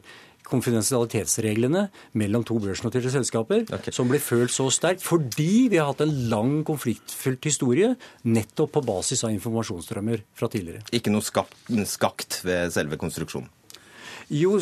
[0.49, 1.87] konfidensialitetsreglene
[2.19, 3.93] mellom to børsnoterte selskaper, okay.
[3.95, 8.85] som ble følt så sterkt fordi vi har hatt en lang konfliktfylt historie nettopp på
[8.85, 10.85] basis av informasjonsstrømmer fra tidligere.
[10.95, 13.51] Ikke noe skakt ved selve konstruksjonen?
[14.33, 14.55] Jo,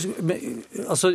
[0.92, 1.14] altså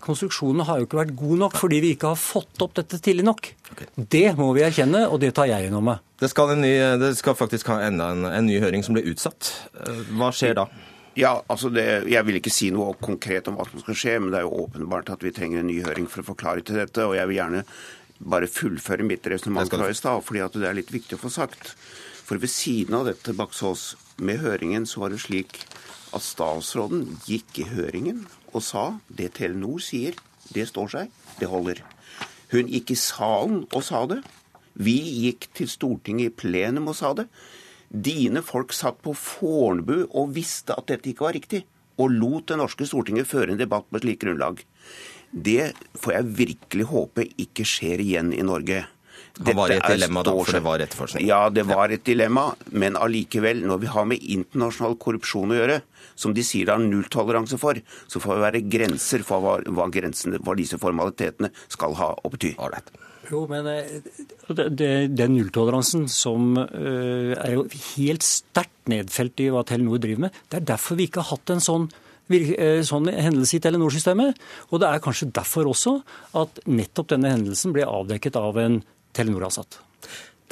[0.00, 3.26] Konstruksjonen har jo ikke vært god nok fordi vi ikke har fått opp dette tidlig
[3.26, 3.50] nok.
[3.74, 3.90] Okay.
[3.96, 6.00] Det må vi erkjenne, og det tar jeg innom meg.
[6.20, 9.52] Det skal, ny, det skal faktisk ha enda en, en ny høring som blir utsatt.
[9.76, 10.68] Eh, hva skjer da?
[11.14, 14.32] Ja, altså det, Jeg vil ikke si noe konkret om hva som skal skje, men
[14.32, 17.06] det er jo åpenbart at vi trenger en ny høring for å forklare til dette.
[17.06, 17.62] Og jeg vil gjerne
[18.18, 21.30] bare fullføre mitt resonnement fra i stad, fordi at det er litt viktig å få
[21.32, 21.74] sagt.
[22.24, 25.58] For ved siden av dette, Baksås, med høringen så var det slik
[26.14, 28.22] at statsråden gikk i høringen
[28.54, 30.14] og sa det Telenor sier,
[30.54, 31.82] det står seg, det holder.
[32.54, 34.20] Hun gikk i salen og sa det.
[34.74, 34.94] Vi
[35.26, 37.26] gikk til Stortinget i plenum og sa det.
[37.88, 41.64] Dine folk satt på Fornebu og visste at dette ikke var riktig,
[42.00, 44.64] og lot det norske Stortinget føre en debatt på et slikt grunnlag.
[45.30, 48.84] Det får jeg virkelig håpe ikke skjer igjen i Norge.
[49.34, 51.24] Det var et dilemma da, for det var etterforskning?
[51.26, 52.52] Ja, det var et dilemma.
[52.70, 55.80] Men allikevel, når vi har med internasjonal korrupsjon å gjøre,
[56.14, 59.88] som de sier det har nulltoleranse for, så får det være grenser for hva, hva,
[59.90, 62.54] grensene, hva disse formalitetene skal ha å bety.
[62.62, 62.94] Alright.
[63.30, 64.00] Jo, men eh,
[64.68, 70.60] Den nulltoleransen som uh, er jo helt sterkt nedfelt i hva Telenor driver med, det
[70.60, 71.88] er derfor vi ikke har hatt en sånn,
[72.28, 74.44] eh, sånn hendelse i Telenor-systemet.
[74.70, 75.96] Og det er kanskje derfor også
[76.42, 78.82] at nettopp denne hendelsen ble avdekket av en
[79.16, 79.80] Telenor-ansatt.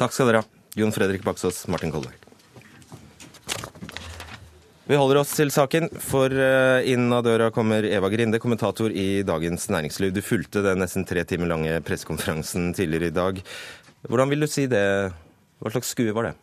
[0.00, 2.21] Takk skal dere ha, Jon Fredrik Baksås, Martin Kolberg.
[4.82, 9.22] Vi holder oss til saken, for eh, inn av døra kommer Eva Grinde, kommentator i
[9.22, 10.10] Dagens Næringsliv.
[10.10, 13.38] Du fulgte den nesten tre timer lange pressekonferansen tidligere i dag.
[14.10, 14.82] Hvordan vil du si det?
[15.62, 16.34] Hva slags skue var det?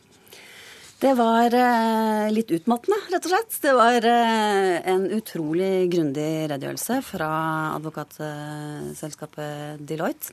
[1.04, 3.60] Det var eh, litt utmattende, rett og slett.
[3.67, 7.30] Det var eh, en utrolig grundig redegjørelse fra
[7.75, 10.32] advokatselskapet Deloitte.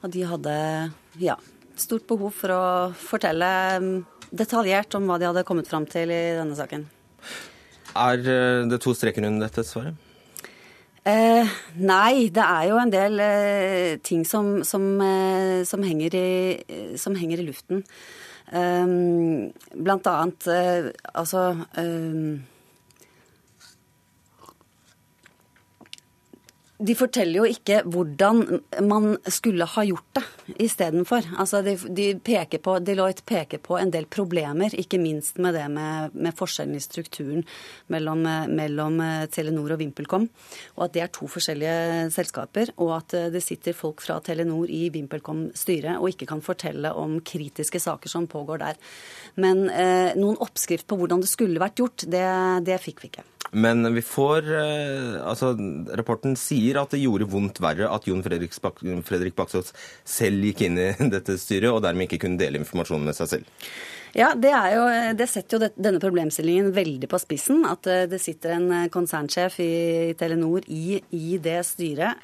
[0.00, 0.56] Og de hadde
[1.20, 1.36] ja,
[1.76, 2.64] stort behov for å
[3.04, 3.52] fortelle
[3.84, 4.00] mm,
[4.32, 6.88] detaljert om hva de hadde kommet fram til i denne saken.
[7.94, 9.94] Er eh, det to streker under dette svaret?
[11.04, 11.50] Eh,
[11.84, 17.16] nei, det er jo en del eh, ting som, som, eh, som, henger i, som,
[17.18, 17.84] henger i, luften.
[18.54, 21.46] Um, blant annet eh, altså
[26.84, 28.42] de forteller jo ikke hvordan
[28.84, 30.24] man skulle ha gjort det
[30.66, 31.26] istedenfor.
[31.40, 35.64] Altså de, de peker på, Deloitte peker på en del problemer, ikke minst med det
[35.72, 37.44] med, med forskjellen i strukturen
[37.92, 40.28] mellom, mellom, eh, Telenor og VimpelCom.
[40.76, 42.74] Og at det er to forskjellige selskaper.
[42.76, 47.20] Og at eh, det sitter folk fra Telenor i VimpelCom-styret og ikke kan fortelle om
[47.24, 48.80] kritiske saker som pågår der.
[49.40, 52.26] Men eh, noen oppskrift på hvordan det skulle vært gjort, det,
[52.68, 53.28] det fikk vi ikke.
[53.54, 55.52] Men vi får eh, Altså,
[55.94, 60.64] rapporten sier at det gjorde vondt verre at Jon Fredrik, Bak Fredrik Baksås selv gikk
[60.66, 63.52] inn i dette styret, og dermed ikke kunne dele informasjon med seg selv.
[64.14, 64.82] Ja, det, jo,
[65.18, 67.64] det, setter jo denne problemstillingen veldig på spissen.
[67.66, 69.72] At eh, det sitter en eh, konsernsjef i
[70.20, 72.22] Telenor i, i det styret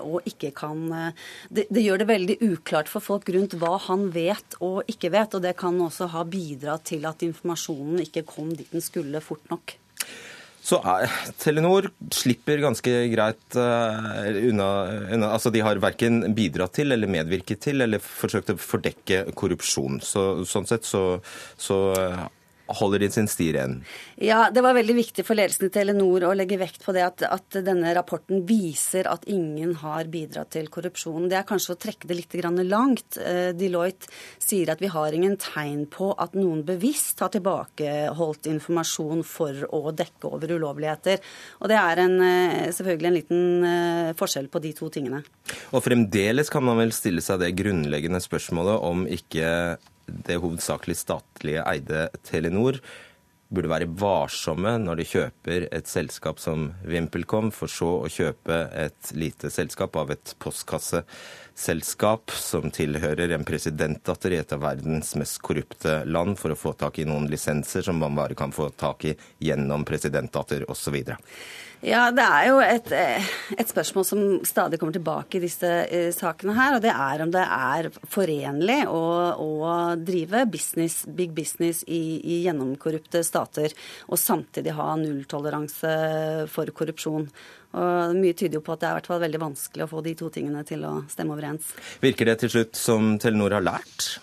[0.00, 4.56] og ikke kan det, det, gjør det veldig uklart for folk rundt hva han vet
[4.64, 5.36] og ikke vet.
[5.36, 9.44] Og det kan også ha bidratt til at informasjonen ikke kom dit den skulle fort
[9.52, 9.76] nok.
[10.66, 11.06] Så er,
[11.38, 14.70] Telenor slipper ganske greit uh, unna,
[15.14, 20.00] unna, altså De har verken bidratt til eller medvirket til eller forsøkt å fordekke korrupsjon.
[20.02, 21.04] Så, sånn sett så,
[21.54, 21.78] så
[22.66, 23.76] holder de sin sti ren?
[24.22, 27.24] Ja, det var veldig viktig for ledelsen i Telenor å legge vekt på det at,
[27.28, 31.28] at, denne rapporten viser at ingen har bidratt til korrupsjon.
[31.30, 33.18] Det er kanskje å trekke det litt langt.
[33.18, 34.10] Eh, Deloitte
[34.42, 39.94] sier at vi har ingen tegn på at noen bevisst har tilbakeholdt informasjon for å
[39.94, 41.22] dekke over ulovligheter.
[41.62, 45.22] Og det er en, eh, selvfølgelig en liten eh, forskjell på de to tingene.
[45.72, 51.64] Og fremdeles kan man vel stille seg det grunnleggende spørsmålet om ikke det hovedsakelig statlige
[51.66, 52.80] eide Telenor
[53.48, 59.12] burde være varsomme når de kjøper et selskap som VimpelCom, for så å kjøpe et
[59.14, 66.00] lite selskap av et postkasseselskap som tilhører en presidentdatter i et av verdens mest korrupte
[66.10, 69.14] land, for å få tak i noen lisenser som man bare kan få tak i
[69.46, 70.98] gjennom presidentdatter osv.
[71.84, 73.26] Ja, Det er jo et, eh,
[73.58, 76.76] et, spørsmål som stadig kommer tilbake i disse uh, sakene her.
[76.76, 79.02] Og det er om det er forenlig å,
[79.36, 83.74] å drive business, big business i, i, gjennomkorrupte stater
[84.08, 85.94] og samtidig ha nulltoleranse
[86.52, 87.28] for korrupsjon.
[87.76, 90.30] Og Mye tyder jo på at det er hvert veldig vanskelig å få de to
[90.32, 91.74] tingene til å stemme overens.
[92.00, 94.16] Virker det til slutt som Telenor har lært?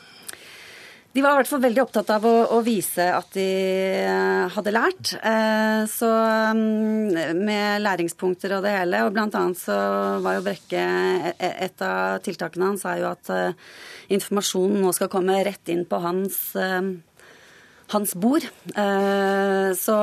[1.13, 3.45] De var i hvert fall veldig opptatt av å, å vise at de
[4.01, 5.11] eh, hadde lært.
[5.21, 6.09] Eh, så
[6.57, 9.03] mm, med læringspunkter og det hele.
[9.05, 9.77] Og blant annet så
[10.25, 13.53] var jo Brekke e, e, Et av tiltakene hans er jo at eh,
[14.17, 16.39] informasjonen nå skal komme rett inn på hans
[17.93, 18.45] hans bord.
[18.73, 19.95] Så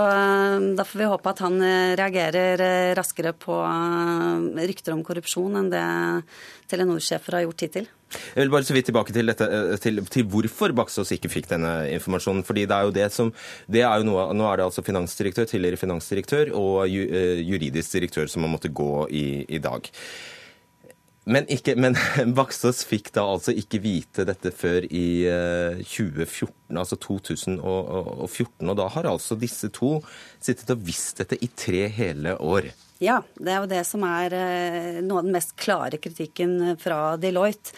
[0.79, 1.59] da får vi håpe at han
[1.98, 3.57] reagerer raskere på
[4.70, 5.85] rykter om korrupsjon enn det
[6.70, 7.88] Telenor-sjefer har gjort hittil.
[8.11, 11.50] Jeg vil bare så vidt tilbake til, dette, eh, til, til hvorfor Baksås ikke fikk
[11.53, 12.44] denne informasjonen.
[12.46, 13.33] fordi det er jo det som,
[13.70, 17.07] det er jo noe, Nå er det altså finansdirektør, tidligere finansdirektør og ju,
[17.46, 19.90] juridisk direktør som har måttet gå i, i dag.
[21.31, 21.97] Men, ikke, men
[22.38, 25.07] Baksås fikk da altså ikke vite dette før i
[25.87, 28.66] 2014, eh, altså 2014.
[28.66, 29.99] Og da har altså disse to
[30.43, 32.71] sittet og visst dette i tre hele år.
[33.01, 37.16] Ja, det er jo det som er eh, noe av den mest klare kritikken fra
[37.21, 37.73] Deloitte.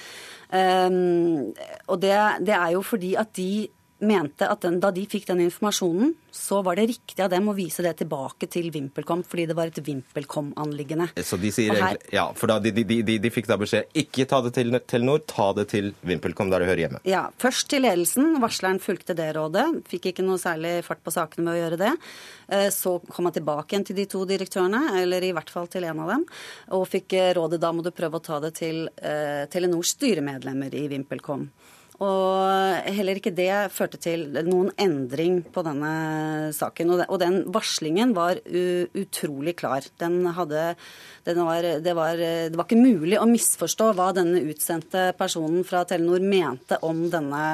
[0.53, 1.55] Um,
[1.89, 2.13] og det,
[2.45, 3.71] det, er jo fordi at de
[4.03, 7.55] mente at den, da de fikk den informasjonen, så var det riktig av dem å
[7.57, 11.11] vise det tilbake til VimpelCom, fordi det var et VimpelCom-anliggende.
[11.23, 14.27] Så de sier her, ja, for da de, de, de, de, fikk da beskjed ikke
[14.31, 17.03] ta det til Telenor, ta det til VimpelCom, der det hører hjemme.
[17.09, 18.39] Ja, først til ledelsen.
[18.43, 19.67] Varsleren fulgte det rådet.
[19.91, 21.93] Fikk ikke noe særlig fart på sakene med å gjøre det.
[22.49, 25.87] Eh, så kom han tilbake igjen til de to direktørene, eller i hvert fall til
[25.89, 26.25] en av dem,
[26.79, 30.75] og fikk eh, rådet da må du prøve å ta det til eh, Telenors styremedlemmer
[30.81, 31.47] i VimpelCom.
[32.03, 35.93] Og heller ikke det førte til noen endring på denne
[36.57, 36.95] saken.
[37.07, 39.87] Og den varslingen var utrolig klar.
[40.03, 40.73] Den hadde
[41.25, 45.85] den var, det, var, det var ikke mulig å misforstå hva denne utsendte personen fra
[45.87, 47.45] Telenor mente om denne,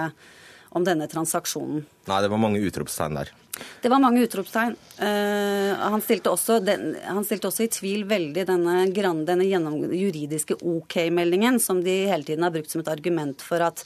[0.73, 1.85] om denne transaksjonen.
[2.09, 3.35] Nei, det var mange utropstegn der.
[3.83, 4.73] Det var mange utropstegn.
[5.03, 8.79] Uh, han, stilte også, den, han, stilte også, i tvil veldig denne,
[9.29, 9.49] denne
[9.93, 13.85] juridiske OK-meldingen, som de hele tiden har brukt som et argument for at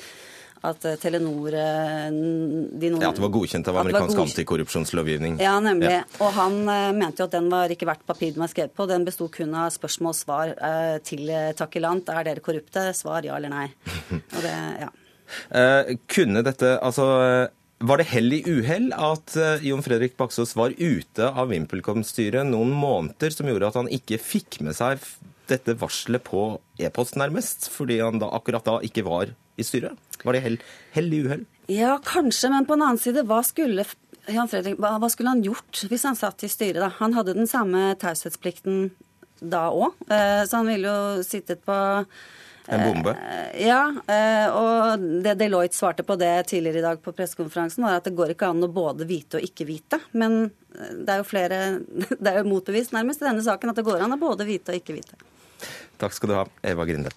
[0.62, 4.36] at eh, Telenor eh, noen, Ja, At det var godkjent av amerikansk godkjent.
[4.36, 5.38] antikorrupsjonslovgivning.
[5.42, 5.90] Ja, nemlig.
[5.90, 6.04] Ja.
[6.22, 8.86] Og han uh, mente jo at den var ikke verdt papir den var skrevet på.
[8.90, 12.12] Den besto kun av spørsmål og svar uh, til Takilant.
[12.14, 12.90] Er dere korrupte?
[12.96, 13.66] Svar ja eller nei.
[14.42, 14.92] Det, ja.
[15.48, 17.04] Uh, kunne dette Altså
[17.82, 23.34] var det hell i uhell at Jon Fredrik Baksås var ute av VimpelCom-styret noen måneder,
[23.34, 25.02] som gjorde at han ikke fikk med seg
[25.50, 26.44] dette varselet på
[26.78, 29.98] e-post, nærmest, fordi han da, akkurat da ikke var i styret?
[30.22, 30.58] Var det hell,
[30.94, 31.46] hell i uhell?
[31.70, 33.86] Ja, kanskje, men på en annen side, hva skulle
[34.30, 36.78] Jan Fredrik, hva, skulle han gjort hvis han satt i styret?
[36.82, 36.92] da?
[37.00, 38.92] Han hadde den samme taushetsplikten
[39.42, 41.74] da òg, eh, så han ville jo sittet på
[42.70, 43.10] en bombe?
[43.10, 47.98] Eh, ja, eh, og det Deloitte svarte på det tidligere i dag på pressekonferansen, var
[47.98, 49.98] at det går ikke an å både vite og ikke vite.
[50.14, 51.58] Men det er jo flere
[52.22, 54.72] Det er jo motbevist nærmest i denne saken at det går an å både vite
[54.72, 55.18] og ikke vite.
[55.98, 57.10] Takk skal du ha, Eva Grinde.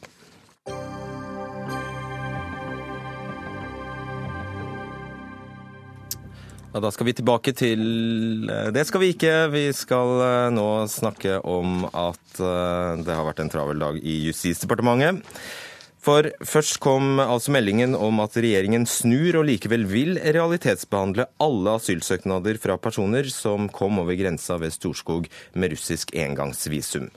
[6.75, 9.31] Ja, da skal vi tilbake til eh, Det skal vi ikke.
[9.47, 14.15] Vi skal eh, nå snakke om at eh, det har vært en travel dag i
[14.25, 15.21] Justisdepartementet.
[16.03, 22.59] For først kom altså meldingen om at regjeringen snur og likevel vil realitetsbehandle alle asylsøknader
[22.59, 27.07] fra personer som kom over grensa ved Storskog med russisk engangsvisum.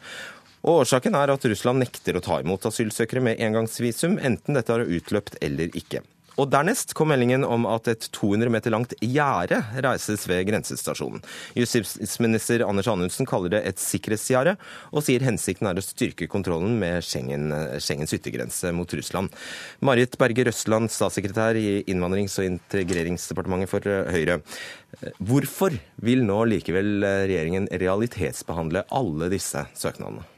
[0.62, 4.86] Og Årsaken er at Russland nekter å ta imot asylsøkere med engangsvisum, enten dette har
[4.86, 6.04] utløpt eller ikke.
[6.38, 11.24] Og Dernest kom meldingen om at et 200 meter langt gjerde reises ved grensestasjonen.
[11.58, 14.54] Justisminister Anders Anundsen kaller det et sikkerhetsgjerde,
[14.94, 17.50] og sier hensikten er å styrke kontrollen med Schengen,
[17.82, 19.34] Schengens yttergrense mot Russland.
[19.82, 24.40] Marit Berge Røsland, statssekretær i Innvandrings- og integreringsdepartementet for Høyre.
[25.18, 25.74] Hvorfor
[26.06, 30.37] vil nå likevel regjeringen realitetsbehandle alle disse søknadene?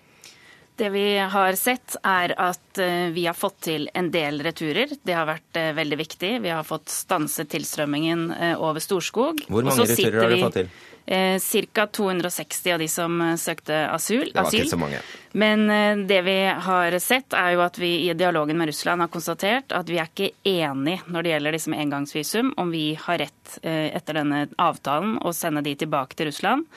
[0.81, 4.89] Det vi har sett, er at eh, vi har fått til en del returer.
[5.05, 6.31] Det har vært eh, veldig viktig.
[6.41, 9.43] Vi har fått stanset tilstrømmingen eh, over Storskog.
[9.45, 10.71] Hvor mange returer har du fått til?
[11.11, 11.85] Ca.
[11.91, 14.31] 260 av de som søkte asyl.
[14.31, 15.01] Det var ikke så mange.
[15.33, 15.65] Men
[16.07, 16.37] det vi
[16.69, 20.07] har sett, er jo at vi i dialogen med Russland har konstatert at vi er
[20.07, 25.17] ikke enige når det gjelder disse med engangsvisum, om vi har rett etter denne avtalen
[25.19, 26.69] å sende de tilbake til Russland.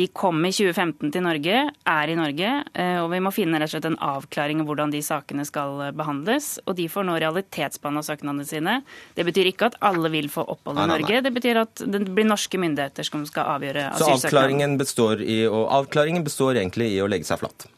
[0.00, 1.56] De kom i 2015 til Norge,
[1.92, 4.94] er i Norge, eh, og vi må finne rett og slett en avklaring av hvordan
[4.94, 6.54] de sakene skal eh, behandles.
[6.64, 8.78] Og de får nå realitetsbehandla søknadene sine.
[9.18, 12.24] Det betyr ikke at alle vil få opphold i Norge, det betyr at det blir
[12.30, 14.22] norske myndigheter som skal avgjøre asylsøknaden.
[14.24, 17.68] Så avklaringen består, i, avklaringen består egentlig i å legge seg flatt?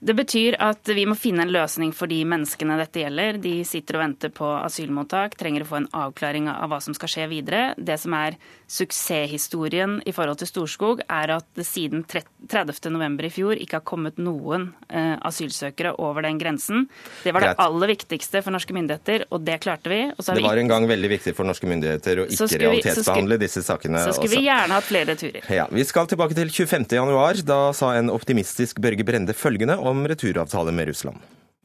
[0.00, 3.36] Det betyr at vi må finne en løsning for de menneskene dette gjelder.
[3.40, 7.12] De sitter og venter på asylmottak, trenger å få en avklaring av hva som skal
[7.12, 7.74] skje videre.
[7.76, 8.38] Det som er
[8.70, 13.20] suksesshistorien i forhold til Storskog, er at det siden 30.11.
[13.26, 16.88] i fjor ikke har kommet noen eh, asylsøkere over den grensen.
[17.24, 20.00] Det var det aller viktigste for norske myndigheter, og det klarte vi.
[20.16, 24.00] det var en gang veldig viktig for norske myndigheter å ikke realitetsbehandle disse sakene.
[24.06, 24.40] Så skulle også.
[24.40, 25.52] vi gjerne hatt flere turer.
[25.52, 27.44] Ja, Vi skal tilbake til 25.1.
[27.46, 31.18] Da sa en optimistisk Børge Brende følgende om om returavtale med Russland.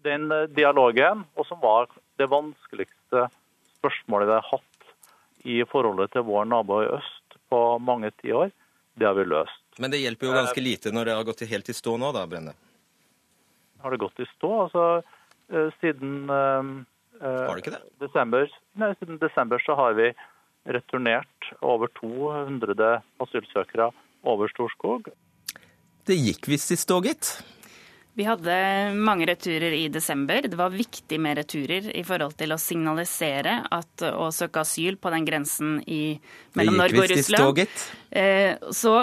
[0.04, 1.90] Den eh, dialogen, og som var
[2.20, 3.28] det vanskeligste
[3.80, 4.75] spørsmålet vi har hatt
[5.46, 8.52] i forholdet til vår nabo i øst på mange tiår,
[8.98, 9.62] det har vi løst.
[9.82, 12.24] Men det hjelper jo ganske lite når det har gått helt i stå nå, da,
[12.30, 12.56] Brenne?
[13.84, 14.52] Har det gått i stå?
[14.66, 14.86] Altså,
[15.54, 17.84] eh, siden har det ikke det?
[18.04, 18.50] Desember,
[18.82, 20.10] nei, siden desember så har vi
[20.66, 23.92] returnert over 200 asylsøkere
[24.26, 25.12] over Storskog.
[26.06, 27.36] Det gikk visst i stå, gitt?
[28.16, 28.56] Vi hadde
[28.96, 30.46] mange returer i desember.
[30.48, 35.12] Det var viktig med returer i forhold til å signalisere at å søke asyl på
[35.12, 36.16] den grensen i,
[36.56, 37.66] mellom Norge og Russland.
[38.16, 39.02] Eh, så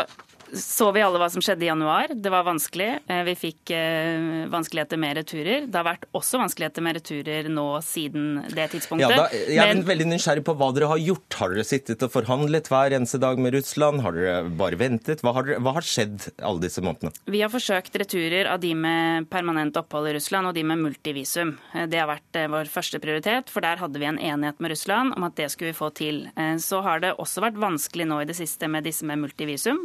[0.53, 2.13] så vi alle hva som skjedde i januar.
[2.13, 2.89] Det var vanskelig.
[3.09, 5.67] Eh, vi fikk eh, vanskeligheter med returer.
[5.67, 9.15] Det har vært også vanskeligheter med returer nå siden det tidspunktet.
[9.15, 11.39] Ja, da, jeg er Men, veldig nysgjerrig på hva dere har gjort.
[11.41, 14.05] Har dere sittet og forhandlet hver eneste dag med Russland?
[14.05, 15.25] Har dere bare ventet?
[15.25, 17.15] Hva har, hva har skjedd alle disse månedene?
[17.33, 21.57] Vi har forsøkt returer av de med permanent opphold i Russland og de med multivisum.
[21.73, 25.17] Eh, det har vært vår første prioritet, for der hadde vi en enighet med Russland
[25.17, 26.25] om at det skulle vi få til.
[26.61, 29.81] Så har det også vært vanskelig nå i det siste med disse med multivisum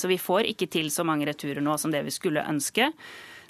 [0.00, 2.92] så vi får ikke til så mange returer nå som det vi skulle ønske.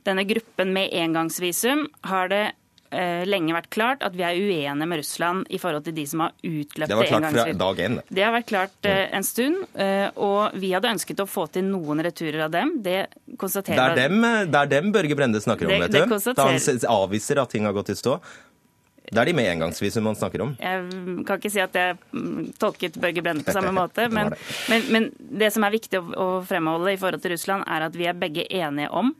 [0.06, 2.42] Denne gruppen med engangsvisum har det
[2.90, 6.24] eh, lenge vært klart at vi er uenige med Russland i forhold til de som
[6.24, 6.98] har utløpt Det
[7.86, 7.98] én?
[8.08, 9.62] Det har vært klart uh, en stund.
[9.78, 12.76] Uh, og vi hadde ønsket å få til noen returer av dem.
[12.82, 13.06] Det
[13.38, 16.32] konstaterer Det er dem, det er dem Børge Brende snakker om, det, vet du.
[16.34, 18.18] Da han avviser at ting har gått i stå.
[19.12, 20.54] Det er de med engangsvisum man snakker om?
[20.56, 21.98] Jeg kan ikke si at jeg
[22.60, 24.08] tolket Børge Brende på samme måte.
[24.16, 24.32] Men,
[24.68, 25.06] men, men,
[25.40, 28.44] det som er viktig å, fremholde i forhold til Russland, er at vi er begge
[28.48, 29.12] enige om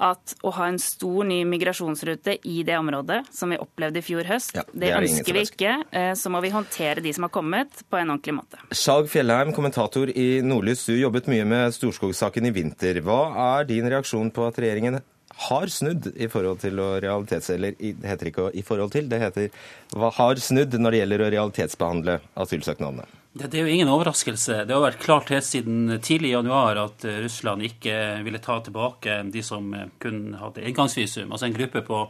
[0.00, 4.24] at å ha en stor ny migrasjonsrute i det området, som vi opplevde i fjor
[4.28, 5.74] høst, ja, det, det ønsker vi ikke.
[5.92, 8.60] Eh, så må vi håndtere de som har kommet, på en ordentlig måte.
[8.72, 13.02] Skjalg Fjellheim, kommentator i Nordlys, du jobbet mye med Storskog-saken i vinter.
[13.04, 15.02] Hva er din reaksjon på at regjeringen
[15.48, 17.50] har snudd i forhold til å realitets...
[17.54, 19.48] Eller det heter ikke i forhold til, det heter
[19.96, 23.08] hva har snudd når det gjelder å realitetsbehandle asylsøknadene.
[23.32, 24.64] Det, er jo ingen overraskelse.
[24.66, 27.94] Det har vært klart helt siden tidlig i januar at eh, Russland ikke
[28.26, 32.02] ville ta tilbake de som eh, kun hadde engangsvisum, altså en gruppe på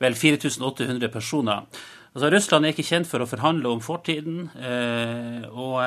[0.00, 1.64] vel 4800 personer.
[2.10, 4.48] Altså, Russland er ikke kjent for å forhandle om fortiden.
[4.58, 5.78] Eh, og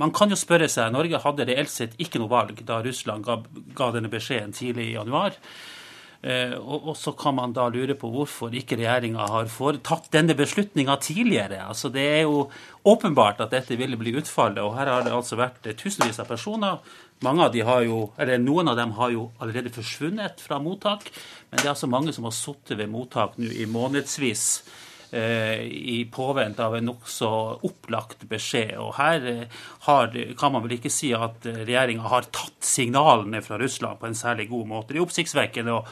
[0.00, 3.38] Man kan jo spørre seg Norge hadde reelt sett ikke noe valg da Russland ga,
[3.78, 5.38] ga denne beskjeden tidlig i januar.
[6.24, 9.50] Eh, og, og, så kan man da lure på hvorfor ikke regjeringa har
[9.84, 11.60] tatt denne beslutninga tidligere.
[11.68, 12.46] Altså Det er jo
[12.88, 16.80] åpenbart at dette ville bli utfallet, og her har det altså vært tusenvis av personer.
[17.24, 21.06] Mange av de har jo, eller Noen av dem har jo allerede forsvunnet fra mottak,
[21.50, 26.04] men det er altså mange som har sittet ved mottak nå i månedsvis eh, i
[26.12, 27.30] påvente av en nokså
[27.66, 28.74] opplagt beskjed.
[28.82, 33.58] Og her eh, har, kan man vel ikke si at regjeringa har tatt signalene fra
[33.60, 34.92] Russland på en særlig god måte.
[34.92, 35.84] Det er oppsiktsvekkende å,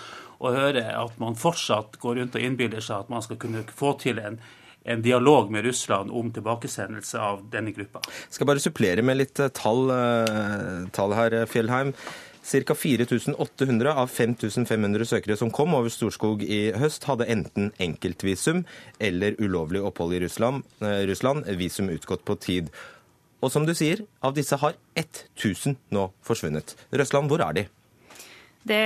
[0.42, 3.94] å høre at man fortsatt går rundt og innbiller seg at man skal kunne få
[4.02, 4.40] til en,
[4.84, 8.02] en dialog med Russland om tilbakesendelse av denne gruppa.
[8.08, 11.94] Jeg skal bare supplere med litt eh, tall, eh, tall her, eh, Fjellheim.
[12.42, 12.74] Ca.
[12.74, 18.64] 4800 av 5500 søkere som kom over Storskog i høst, hadde enten enkeltvisum
[18.98, 22.72] eller ulovlig opphold i Russland, Russland visum utgått på tid.
[23.42, 26.76] Og som du sier, av disse har 1000 nå forsvunnet.
[26.94, 27.64] Røsland, hvor er de?
[28.62, 28.82] Det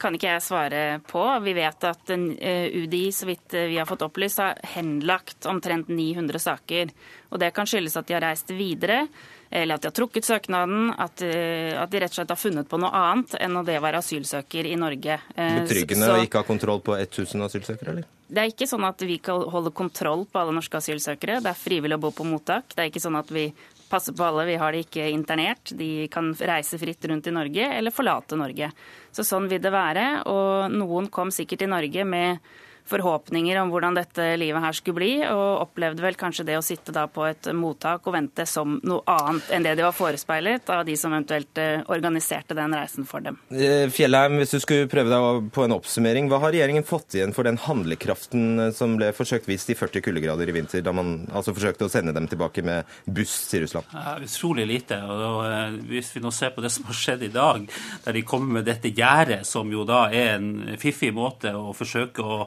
[0.00, 1.22] kan ikke jeg svare på.
[1.44, 5.90] Vi vet at eh, UDI, så vidt eh, vi har fått opplyst, har henlagt omtrent
[5.92, 6.94] 900 saker.
[7.28, 9.02] Og Det kan skyldes at de har reist videre,
[9.50, 10.92] eller at de har trukket søknaden.
[10.98, 13.78] At, eh, at de rett og slett har funnet på noe annet enn å det
[13.82, 15.18] være asylsøker i Norge.
[15.34, 18.08] Betryggende å ikke ha kontroll på 1000 asylsøkere, eller?
[18.28, 21.40] Det er ikke sånn at vi kan holde kontroll på alle norske asylsøkere.
[21.40, 22.74] Det er frivillig å bo på mottak.
[22.74, 23.48] Det er ikke sånn at vi
[23.88, 24.44] passer på alle.
[24.44, 25.72] Vi har de ikke internert.
[25.78, 28.68] De kan reise fritt rundt i Norge eller forlate Norge.
[29.16, 30.06] Så sånn vil det være.
[30.28, 32.44] Og noen kom sikkert til Norge med
[32.88, 36.94] forhåpninger om hvordan dette livet her skulle bli, og opplevde vel kanskje det å sitte
[36.94, 40.84] da på et mottak og vente som noe annet enn det de var forespeilet av
[40.88, 43.38] de som eventuelt eh, organiserte den reisen for dem.
[43.52, 47.34] Eh, Fjellheim, hvis du skulle prøve deg på en oppsummering, hva har regjeringen fått igjen
[47.36, 51.20] for den handlekraften eh, som ble forsøkt vist i 40 kuldegrader i vinter, da man
[51.32, 53.88] altså forsøkte å sende dem tilbake med buss til Russland?
[53.92, 55.00] Ja, utrolig lite.
[55.04, 57.68] og Hvis vi nå ser på det som har skjedd i dag,
[58.04, 62.24] der de kommer med dette gjerdet, som jo da er en fiffig måte å forsøke
[62.24, 62.38] å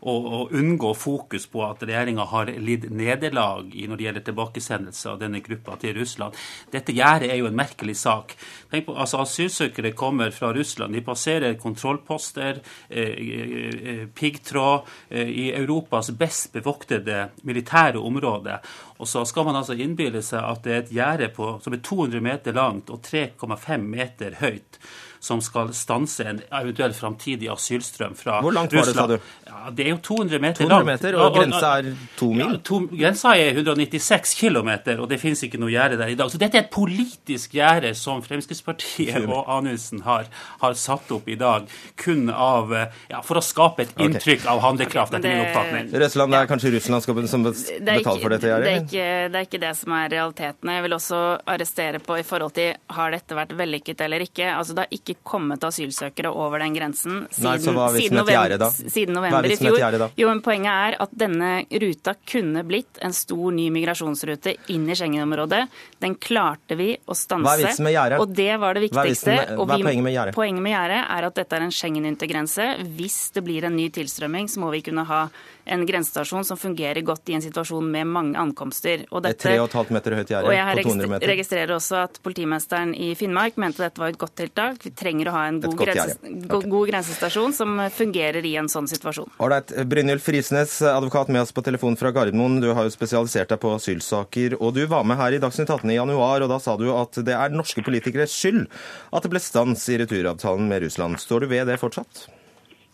[0.00, 5.20] å, å unngå fokus på at regjeringa har lidd nederlag når det gjelder tilbakesendelse av
[5.20, 6.36] denne gruppa til Russland.
[6.72, 8.36] Dette gjerdet er jo en merkelig sak.
[8.72, 10.96] Tenk på, altså Asylsøkere kommer fra Russland.
[10.96, 18.60] De passerer kontrollposter, eh, eh, eh piggtråd, eh, i Europas best bevoktede militære område.
[18.98, 21.30] Og så skal man altså innbille seg at det er et gjerde
[21.62, 24.78] som er 200 meter langt og 3,5 meter høyt
[25.20, 28.44] som skal stanse en eventuell framtidig asylstrøm fra Russland.
[28.46, 29.16] Hvor langt var det, sa du?
[29.50, 32.44] Ja, det er jo 200 meter 200 meter, og, og grensa er to mil?
[32.46, 36.32] Ja, to, grensa er 196 km, og det finnes ikke noe gjerde der i dag.
[36.32, 40.30] Så dette er et politisk gjerde som Fremskrittspartiet og Anundsen har,
[40.62, 41.68] har, satt opp i dag,
[42.00, 42.72] kun av,
[43.10, 44.52] ja, for å skape et inntrykk okay.
[44.54, 45.92] av handlekraft, etter min oppfatning.
[46.00, 48.88] Russland, det er kanskje Russland som betaler for dette gjerdet?
[48.88, 49.04] Det,
[49.34, 50.72] det er ikke det som er realiteten.
[50.72, 54.48] Jeg vil også arrestere på i forhold til har dette vært vellykket eller ikke.
[54.54, 58.20] Altså, det har ikke ikke kommet asylsøkere over den grensen siden, Nei, så hva siden,
[58.20, 58.70] november, da?
[58.70, 59.98] siden november i fjor.
[60.00, 60.08] Da?
[60.16, 61.50] jo, men Poenget er at denne
[61.82, 65.62] ruta kunne blitt en stor ny migrasjonsrute inn i Schengen-området.
[66.02, 67.44] Den klarte vi å stanse.
[67.46, 68.22] Hva er vitsen med gjerdet?
[68.22, 69.30] Og det var det viktigste.
[69.30, 70.36] Hva er, med, hva er poenget med gjerdet?
[70.38, 72.68] Poenget med gjerdet er at dette er en Schengen-intergrense.
[72.98, 75.22] Hvis det blir en ny tilstrømming, så må vi kunne ha
[75.64, 79.04] en grensestasjon som fungerer godt i en situasjon med mange ankomster.
[79.10, 81.26] Og dette, et 3,5 meter høyt gjerde på 200 meter.
[81.26, 84.80] Jeg registrerer også at politimesteren i Finnmark mente dette var et godt tiltak.
[84.86, 86.70] Vi trenger å ha en god, grenses, okay.
[86.74, 89.30] god grensestasjon som fungerer i en sånn situasjon.
[89.42, 89.74] Ålreit.
[89.90, 92.60] Brynjulf Risnes, advokat med oss på telefon fra Gardermoen.
[92.62, 95.90] Du har jo spesialisert deg på asylsaker, og du var med her i Dagsnytt 18
[95.92, 98.66] i januar, og da sa du at det er norske politikeres skyld
[99.10, 101.20] at det ble stans i returavtalen med Russland.
[101.20, 102.26] Står du ved det fortsatt?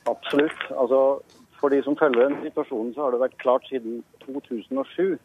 [0.06, 0.60] Absolutt.
[0.70, 1.00] Altså,
[1.60, 5.16] for de som følger den situasjonen, så har det vært klart siden 2007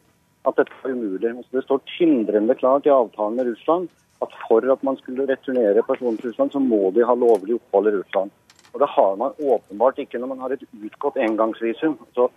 [0.48, 1.30] at dette var umulig.
[1.30, 3.90] Altså, det står tindrende klart i avtalen med Russland
[4.22, 7.90] at for at man skulle returnere personer til Russland, så må de ha lovlig opphold
[7.90, 8.30] i Russland.
[8.72, 11.98] Og Det har man åpenbart ikke når man har et utgått engangsvisum.
[12.14, 12.30] Så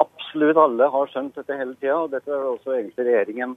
[0.00, 3.56] absolutt alle har skjønt dette hele tida, og dette har også egentlig regjeringen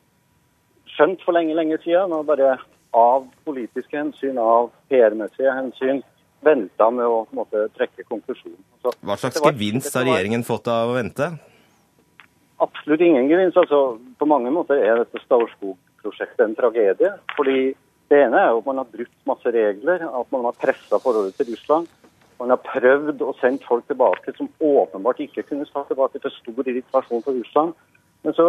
[0.95, 2.09] skjønt for lenge, lenge siden.
[2.09, 2.55] Nå bare
[2.97, 6.01] av politiske hensyn, av PR-messige hensyn,
[6.45, 8.59] venta med å måtte, trekke konklusjonen.
[8.81, 11.29] Så, Hva slags var, gevinst har regjeringen fått av å vente?
[12.61, 13.57] Absolutt ingen gevinst.
[13.57, 17.13] Altså, på mange måter er dette Staurskog-prosjektet en tragedie.
[17.37, 17.73] fordi
[18.11, 21.37] det ene er jo at man har brutt masse regler, at man har pressa forholdet
[21.39, 21.87] til Russland.
[22.41, 26.67] Man har prøvd å sende folk tilbake som åpenbart ikke kunne stå tilbake til stor
[26.67, 27.71] irritasjon for Russland.
[28.25, 28.47] Men så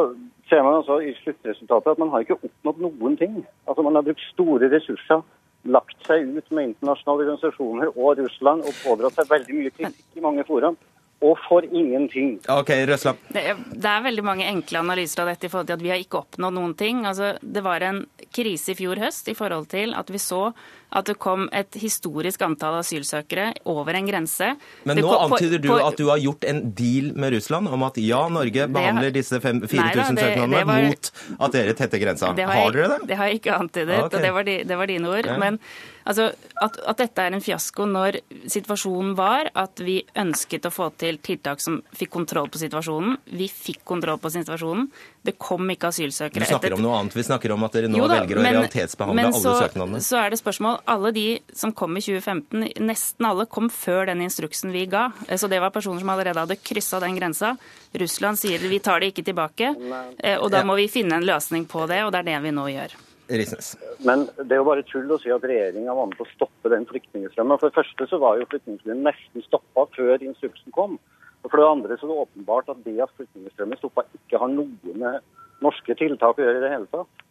[0.51, 3.39] ser man altså i sluttresultatet at man har ikke oppnådd noen ting.
[3.69, 5.23] Altså Man har brukt store ressurser
[5.65, 10.25] lagt seg ut med internasjonale organisasjoner og Russland og pådratt seg veldig mye kritikk i
[10.25, 10.79] mange forum.
[11.23, 12.37] Og for ingenting.
[12.51, 13.21] Ok, Røsland.
[13.31, 16.03] Det, det, er veldig mange enkle analyser av dette i forhold til at vi har
[16.03, 17.05] ikke oppnådd noen ting.
[17.07, 18.05] Altså, det var en
[18.35, 20.49] krise i fjor høst i forhold til at vi så
[20.93, 24.51] at det kom et historisk antall asylsøkere over en grense.
[24.89, 27.87] Men nå kom, antyder du på, at du har gjort en deal med Russland om
[27.87, 32.35] at ja, Norge behandler har, disse 4000 søknadene mot at dere tetter grensa.
[32.37, 33.01] Har, har, dere det?
[33.09, 34.05] Det har jeg ikke antydet, okay.
[34.05, 35.31] og det var, de, det var, dine ord.
[35.33, 35.39] Ja.
[35.41, 35.59] Men
[36.05, 40.91] altså, at, at, dette er en fiasko når situasjonen var at vi ønsket å få
[41.01, 43.17] til tiltak som fikk kontroll på situasjonen.
[43.33, 44.89] Vi fikk kontroll på situasjonen.
[45.23, 46.43] Det kom ikke asylsøkere.
[46.43, 47.17] Du snakker om noe annet.
[47.17, 50.03] Vi snakker om at dere nå da, velger å men, realitetsbehandle men alle søknadene.
[50.03, 51.27] Så er det spørsmål alle de
[51.57, 55.09] som kom i 2015, nesten alle kom før den instruksen vi ga.
[55.31, 57.55] Så det var personer som allerede hadde kryssa den grensa.
[58.03, 59.75] Russland sier vi tar det ikke tilbake.
[60.19, 62.55] Eh, og da må vi finne en løsning på det, og det er det vi
[62.59, 62.99] nå gjør.
[63.31, 63.73] Risnes.
[64.05, 66.73] Men det er jo bare tull å si at regjeringa var med på å stoppe
[66.73, 67.61] den flyktningstrømmen.
[67.61, 70.99] For det første så var jo flyktningstrømmen nesten stoppa før instruksen kom.
[71.43, 74.51] Og For det andre så er det åpenbart at det at flyktningstrømmen stoppa, ikke har
[74.53, 75.23] noe med
[75.63, 77.29] norske tiltak å gjøre i det hele tatt.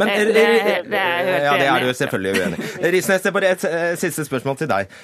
[0.00, 0.34] Men, det, det,
[0.88, 2.90] det er ja, det er du selvfølgelig uenig i.
[2.94, 4.94] Risnes, det er bare et uh, siste spørsmål til deg.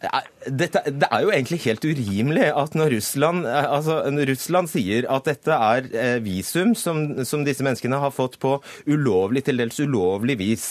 [0.00, 5.26] Dette, det er jo egentlig helt urimelig at når Russland, altså når Russland sier at
[5.28, 8.54] dette er eh, visum som, som, disse menneskene har fått på
[8.88, 10.68] ulovlig, til dels ulovlig vis.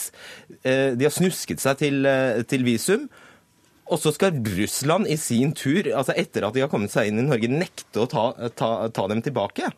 [0.64, 3.06] Eh, de har snusket seg til, eh, til visum.
[3.90, 7.22] Og så skal Russland i sin tur, altså etter at de har kommet seg inn
[7.22, 8.24] i Norge, nekte å ta,
[8.58, 9.70] ta, ta dem tilbake.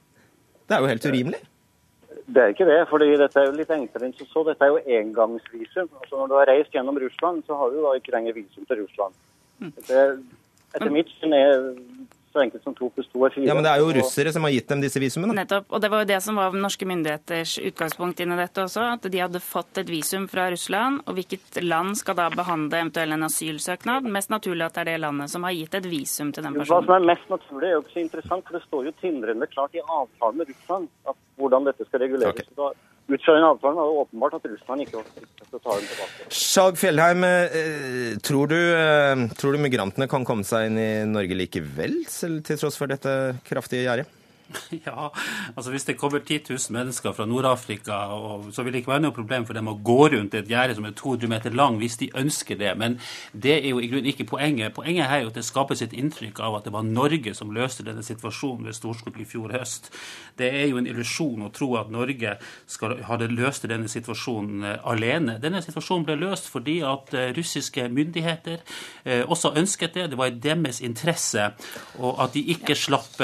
[0.64, 1.42] Det er jo helt urimelig.
[2.32, 4.44] Det er ikke det, fordi dette er jo litt enklere enn så.
[4.46, 5.90] Dette er jo engangsvisum.
[6.00, 8.80] Altså Når du har reist gjennom Russland, så har du da ikke lenger visum til
[8.84, 9.16] Russland.
[10.72, 11.56] Etter mitt syn er
[12.32, 13.44] så enkelt som to pluss to er fire.
[13.44, 15.34] Ja, Men det er jo russere som har gitt dem disse visumene.
[15.36, 15.66] Nettopp.
[15.68, 18.86] Og det var jo det som var norske myndigheters utgangspunkt inn i dette også.
[18.96, 21.02] At de hadde fått et visum fra Russland.
[21.06, 24.08] Og hvilket land skal da behandle eventuelt en asylsøknad?
[24.16, 26.72] Mest naturlig at det er det landet som har gitt et visum til den personen.
[26.72, 29.50] Hva som er mest naturlig, er jo ikke så interessant, for det står jo tindrende
[29.52, 32.48] klart i avtalen med Russland at hvordan dette skal reguleres.
[32.56, 32.72] Da,
[33.09, 35.76] ut fra den avtalen var det åpenbart at Russland ikke var forpliktet til å ta
[35.76, 36.30] dem tilbake.
[36.38, 41.36] Skjalg Fjellheim, eh, tror du, eh, tror du migrantene kan komme seg inn i Norge
[41.36, 44.21] likevel, til tross for dette kraftige gjerdet?
[44.86, 45.09] Ja,
[45.57, 47.98] altså Hvis det kommer 10 000 mennesker fra Nord-Afrika,
[48.53, 50.86] så vil det ikke være noe problem for dem å gå rundt et gjerde som
[50.88, 52.72] er 200 meter lang, hvis de ønsker det.
[52.78, 52.98] Men
[53.32, 54.74] det er jo i grunnen ikke poenget.
[54.74, 57.53] Poenget her er jo at det skapes et inntrykk av at det var Norge som
[57.55, 59.90] løste denne situasjonen ved Storskog i fjor høst.
[60.38, 62.36] Det er jo en illusjon å tro at Norge
[62.66, 65.38] skal, hadde løst denne situasjonen eh, alene.
[65.42, 68.61] Denne situasjonen ble løst fordi at eh, russiske myndigheter
[69.05, 70.09] eh, også ønsket det.
[70.12, 71.50] Det var i deres interesse,
[71.98, 73.20] og at de ikke slapp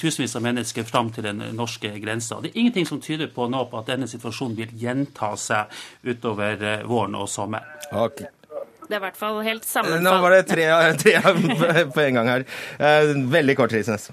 [0.00, 0.57] tusenvis av mennesker
[0.88, 2.40] fram til den norske grensa.
[2.42, 5.70] Det er ingenting som tyder på nå på at denne situasjonen vil gjenta seg
[6.04, 7.66] utover eh, våren og sommeren.
[7.92, 8.28] Okay.
[8.88, 9.66] Det er i hvert fall helt
[10.00, 10.64] Nå var det tre,
[11.02, 11.18] tre
[11.92, 12.46] på en gang her.
[12.80, 14.08] Eh, Veldig kort, Risnes.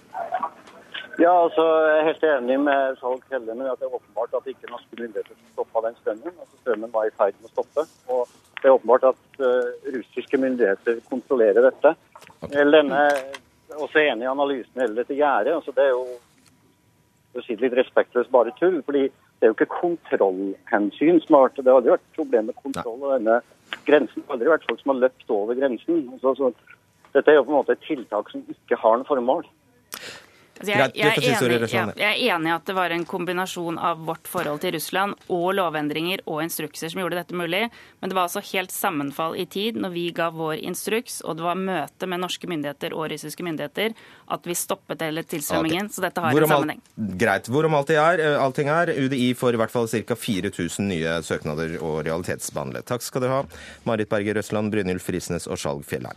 [1.16, 4.50] Ja, altså, Jeg er helt enig med Skjalg Helle, men at det er åpenbart at
[4.52, 6.34] ikke norske myndigheter stoppa den strømmen.
[6.34, 7.86] Altså, Strømmen var i ferd med å stoppe.
[8.12, 8.28] og
[8.60, 11.93] Det er åpenbart at uh, russiske myndigheter kontrollerer dette.
[12.41, 12.68] Okay.
[12.76, 13.02] denne,
[13.72, 15.56] er også enig i analysen hele dette gjerdet.
[15.56, 16.04] Altså, det er jo
[17.40, 18.82] å si det litt respektløst bare tull.
[18.86, 22.56] fordi det er jo ikke kontrollhensyn som har vært Det har aldri vært problem med
[22.56, 23.04] kontroll.
[23.04, 23.42] og denne
[23.86, 24.22] grensen.
[24.22, 26.02] Det har aldri vært folk som har løpt over grensen.
[26.22, 26.52] Så, så,
[27.14, 29.46] dette er jo på en måte et tiltak som ikke har noe formål.
[30.56, 33.99] Altså, jeg, er enig, ja, jeg er enig i at det var en kombinasjon av
[34.08, 37.66] vårt forhold til Russland og lovendringer og instrukser som gjorde dette mulig.
[37.99, 41.43] Men det var altså helt sammenfall i tid når vi ga vår instruks, og det
[41.43, 43.97] var møte med norske myndigheter og russiske myndigheter,
[44.32, 45.91] at vi stoppet hele tilstrømmingen.
[45.91, 46.80] Så dette har en sammenheng.
[46.80, 47.20] alt-.
[47.20, 47.51] Greit.
[47.51, 50.16] Hvorom allting er, eh, allting er, UDI får i hvert fall ca.
[50.16, 52.86] 4000 nye søknader å realitetsbehandle.
[52.88, 56.16] Takk skal dere ha, Marit Berger Røsland, Brynjulf Risnes og Skjalg Fjellheim.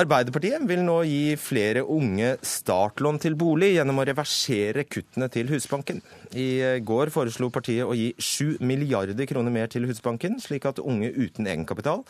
[0.00, 6.00] Arbeiderpartiet vil nå gi flere unge startlån til bolig gjennom å reversere kuttene til Husbanken.
[6.32, 11.10] I går foreslo partiet å gi 7 milliarder kroner mer til Husbanken, slik at unge
[11.12, 12.06] uten egenkapital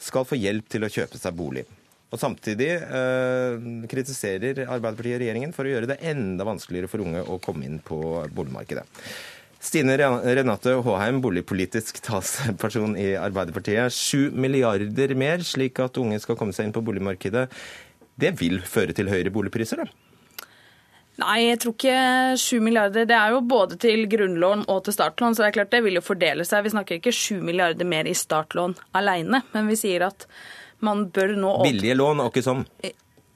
[0.00, 1.64] skal få hjelp til å kjøpe seg bolig.
[2.10, 7.38] Og Samtidig eh, kritiserer Arbeiderpartiet regjeringen for å gjøre det enda vanskeligere for unge å
[7.40, 8.00] komme inn på
[8.34, 8.84] boligmarkedet.
[9.60, 13.92] Stine Renate Håheim, boligpolitisk talsperson i Arbeiderpartiet.
[13.92, 17.50] 7 milliarder mer, slik at unge skal komme seg inn på boligmarkedet.
[18.20, 19.92] Det vil føre til høyere boligpriser, da?
[21.20, 21.98] Nei, jeg tror ikke
[22.40, 23.04] 7 milliarder.
[23.08, 25.98] Det er jo både til grunnlån og til startlån, så det er klart det vil
[25.98, 26.64] jo fordele seg.
[26.64, 30.24] Vi snakker ikke 7 milliarder mer i startlån alene, men vi sier at
[30.80, 32.64] man bør nå Billige lån og ikke sånn.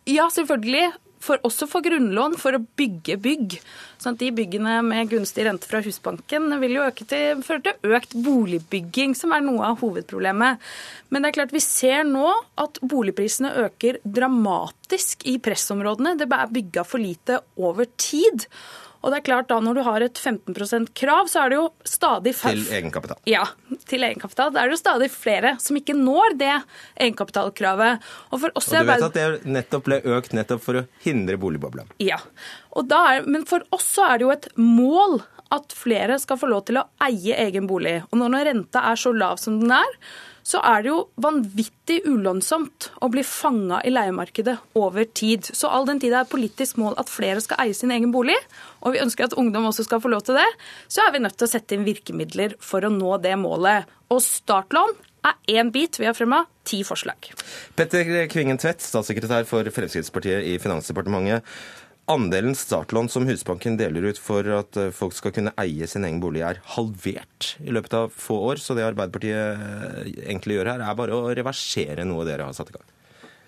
[0.09, 0.87] Ja, selvfølgelig.
[1.25, 3.57] For, også for grunnlån, for å bygge bygg.
[4.03, 8.13] Sånn at de byggene med gunstig rente fra Husbanken vil jo til, føre til økt
[8.27, 10.61] boligbygging, som er noe av hovedproblemet.
[11.09, 12.29] Men det er klart vi ser nå
[12.61, 16.19] at boligprisene øker dramatisk i pressområdene.
[16.21, 18.45] Det er bygga for lite over tid.
[19.05, 21.67] Og det er klart da Når du har et 15 %-krav, så er det jo
[21.85, 23.21] stadig færre Til egenkapital.
[23.29, 23.45] ja,
[23.91, 24.53] til egenkapital.
[24.55, 26.55] Da er det jo stadig flere som ikke når det
[26.97, 28.01] egenkapitalkravet.
[28.33, 31.87] Og Og du vet at det nettopp ble økt nettopp for å hindre boligbobla.
[32.03, 32.19] Ja.
[32.75, 35.21] Er, men for oss så er det jo et mål
[35.55, 38.01] at flere skal få lov til å eie egen bolig.
[38.11, 39.99] Og når renta er så lav som den er,
[40.45, 45.49] så er det jo vanvittig ulønnsomt å bli fanga i leiemarkedet over tid.
[45.49, 48.37] Så all den tid det er politisk mål at flere skal eie sin egen bolig,
[48.85, 50.47] og vi ønsker at ungdom også skal få lov til det,
[50.93, 53.89] så er vi nødt til å sette inn virkemidler for å nå det målet.
[54.13, 54.93] Og startlån
[55.25, 55.97] er én bit.
[56.01, 57.31] Vi har fremma ti forslag.
[57.77, 61.49] Petter Kvingen Tvedt, statssekretær for Fremskrittspartiet i Finansdepartementet.
[62.07, 66.19] Andelen startlån som Husbanken deler ut for at eh, folk skal kunne eie sin egen
[66.21, 68.61] bolig, er halvert i løpet av få år.
[68.61, 72.75] Så det Arbeiderpartiet eh, egentlig gjør her, er bare å reversere noe dere har satt
[72.75, 72.91] i gang.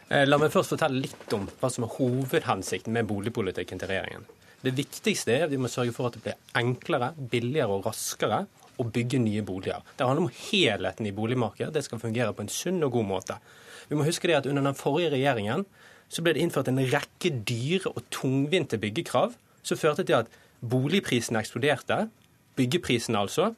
[0.08, 4.24] Eh, La meg først fortelle litt om hva som er hovedhensikten med boligpolitikken til regjeringen.
[4.64, 8.46] Det viktigste er at vi må sørge for at det blir enklere, billigere og raskere
[8.80, 9.84] å bygge nye boliger.
[9.98, 11.74] Det handler om helheten i boligmarkedet.
[11.76, 13.36] Det skal fungere på en sunn og god måte.
[13.90, 15.68] Vi må huske det at under den forrige regjeringen
[16.08, 19.34] så ble det innført en rekke dyre og tungvinte byggekrav
[19.66, 20.30] som førte til at
[20.66, 22.06] boligprisene eksploderte,
[22.56, 23.52] byggeprisene altså,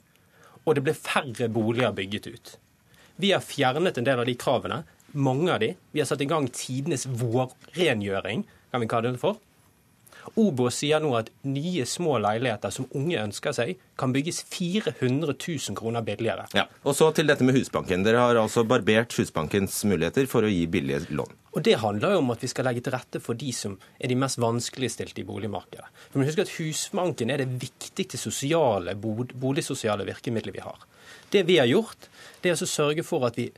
[0.64, 2.54] og det ble færre boliger bygget ut.
[3.18, 4.82] Vi har fjernet en del av de kravene,
[5.12, 5.72] mange av de.
[5.92, 9.40] Vi har satt i gang tidenes vårrengjøring, kan vi kalle det for.
[10.36, 15.78] Obo sier nå at nye små leiligheter som unge ønsker seg, kan bygges 400 000
[15.78, 16.44] kroner billigere.
[16.56, 16.66] Ja.
[16.84, 18.04] Og så til dette med Husbanken.
[18.06, 21.32] Dere har altså barbert Husbankens muligheter for å gi billige lån.
[21.58, 24.06] Og Det handler jo om at vi skal legge til rette for de som er
[24.06, 25.88] de mest vanskeligstilte i boligmarkedet.
[26.12, 30.84] For man at Husbanken er det viktigste sosiale, boligsosiale virkemidlet vi har.
[31.34, 32.06] Det vi har gjort,
[32.44, 33.48] det er å sørge for at vi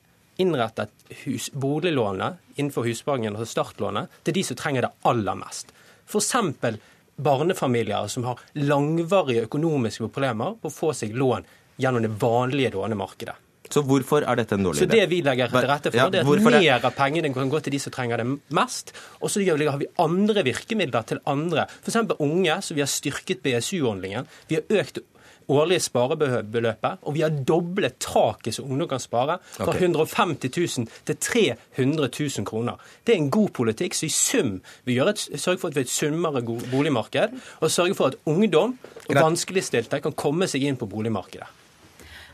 [0.41, 0.89] innretter
[1.27, 5.77] hus, boliglånet innenfor Husbanken, altså startlånet, til de som trenger det aller mest.
[6.09, 6.81] F.eks.
[7.21, 11.45] barnefamilier som har langvarige økonomiske problemer på å få seg lån
[11.77, 13.37] gjennom det vanlige lånemarkedet.
[13.71, 14.89] Så hvorfor er dette en dårlig idé?
[14.89, 17.53] Så Det vi legger til rette for, ja, det er at mer av pengene kan
[17.53, 18.93] gå til de som trenger det mest.
[19.21, 21.69] Og så har vi andre virkemidler til andre.
[21.85, 22.03] F.eks.
[22.19, 24.27] unge, så vi har styrket BSU-ordningen.
[24.49, 25.03] Vi har økt
[25.51, 29.83] årlige sparebeløpet, og vi har doblet taket som ungdom kan spare, fra okay.
[29.83, 32.79] 150 000 til 300 000 kroner.
[33.07, 35.83] Det er en god politikk så i sum vi gjør et, sørger for at vi
[35.83, 40.79] har et sunnere boligmarked, og sørger for at ungdom og vanskeligstilte kan komme seg inn
[40.81, 41.60] på boligmarkedet.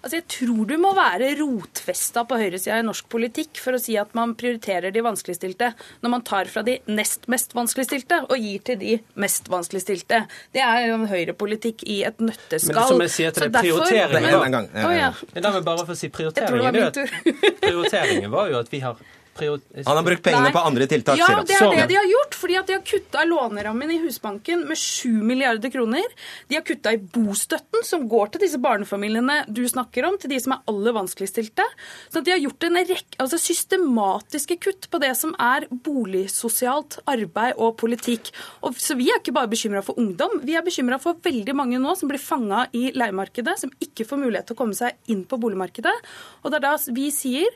[0.07, 3.96] Altså, jeg tror du må være rotfesta på høyresida i norsk politikk for å si
[3.98, 5.72] at man prioriterer de vanskeligstilte,
[6.04, 10.22] når man tar fra de nest mest vanskeligstilte og gir til de mest vanskeligstilte.
[10.54, 12.84] Det er jo en høyrepolitikk i et nøtteskall.
[12.84, 14.94] Men som jeg sier til deg, prioriteringen var...
[14.94, 15.11] Ja.
[15.42, 17.11] La meg bare få si prioriteringen.
[17.66, 19.02] Prioriteringen var jo at vi har
[19.37, 20.53] han har brukt pengene Nei.
[20.55, 21.18] på andre tiltak.
[21.20, 22.34] Ja, det er det de har gjort.
[22.37, 26.05] fordi at De har kutta lånerammen i Husbanken med 7 milliarder kroner.
[26.49, 30.41] De har kutta i bostøtten, som går til disse barnefamiliene du snakker om, til de
[30.41, 31.64] som er aller vanskeligstilte.
[32.12, 37.57] Så de har gjort en rekke, altså systematiske kutt på det som er boligsosialt arbeid
[37.57, 38.32] og politikk.
[38.62, 41.80] Og, så Vi er ikke bare bekymra for ungdom, vi er bekymra for veldig mange
[41.82, 45.24] nå som blir fanga i leiemarkedet, som ikke får mulighet til å komme seg inn
[45.28, 45.95] på boligmarkedet.
[46.43, 47.51] Og det er da vi sier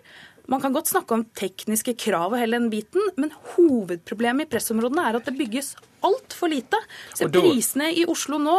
[0.51, 5.07] man kan godt snakke om tekniske krav og hele den biten, men hovedproblemet i pressområdene
[5.07, 5.77] er at det bygges
[6.07, 6.79] altfor lite.
[7.15, 7.41] Så da...
[7.41, 8.57] Prisene i Oslo nå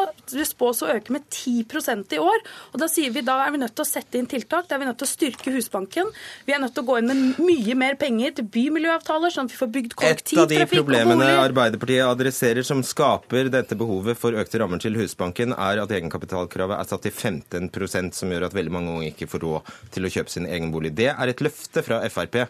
[0.48, 2.44] spås å øke med 10% i år.
[2.72, 4.68] og Da sier vi da er vi nødt til å sette inn tiltak.
[4.70, 6.12] Da er vi nødt til å styrke Husbanken.
[6.48, 9.56] Vi er nødt til å gå inn med mye mer penger til bymiljøavtaler, sånn at
[9.56, 14.38] vi får bygd kollektivtrafikk Et av de problemene Arbeiderpartiet adresserer som skaper dette behovet for
[14.38, 18.76] økte rammer til Husbanken, er at egenkapitalkravet er satt til 15% som gjør at veldig
[18.78, 20.94] mange unge ikke får råd til å kjøpe sin egen bolig.
[20.98, 22.44] Det er et løfte fra Frp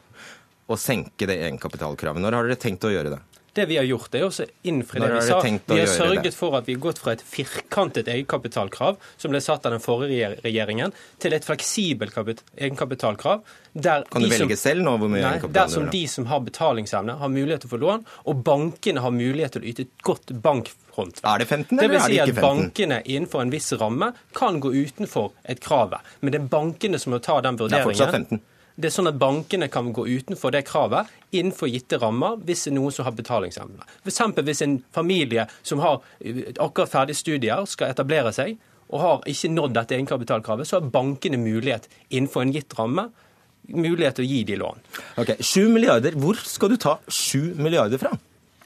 [0.71, 2.23] å senke det egenkapitalkravet.
[2.23, 3.21] Når har dere tenkt å gjøre det?
[3.53, 4.31] Det vi har gjort, er å
[4.63, 5.39] innfri det vi sa.
[5.43, 6.31] Vi har sørget det?
[6.31, 10.29] for at vi har gått fra et firkantet egenkapitalkrav, som ble satt av den forrige
[10.45, 12.15] regjeringen, til et fleksibelt
[12.55, 13.43] egenkapitalkrav.
[13.75, 17.17] kan du velge som, selv nå hvor mye egenkapital Der som de som har betalingsevne,
[17.19, 20.31] har mulighet til å få lån, og bankene har mulighet til å yte et godt
[20.31, 21.27] bankhåndverk.
[21.27, 22.39] Er det 15, eller det vil si er det ikke 15?
[22.39, 25.99] at bankene innenfor en viss ramme kan gå utenfor et kravet.
[26.21, 27.91] Men det er bankene som må ta den vurderingen.
[27.91, 28.43] Det er fortsatt 15.
[28.75, 32.71] Det er sånn at Bankene kan gå utenfor det kravet innenfor gitte rammer hvis det
[32.73, 33.87] er noen som har betalingsevne.
[34.03, 34.21] F.eks.
[34.41, 38.57] hvis en familie som har eh, akkurat ferdig studier, skal etablere seg
[38.91, 43.07] og har ikke nådd dette egenkapitalkravet, så har bankene mulighet innenfor en gitt ramme
[43.71, 44.83] mulighet til å gi de lån.
[45.21, 46.17] Ok, 7 milliarder.
[46.19, 48.11] Hvor skal du ta 7 milliarder fra?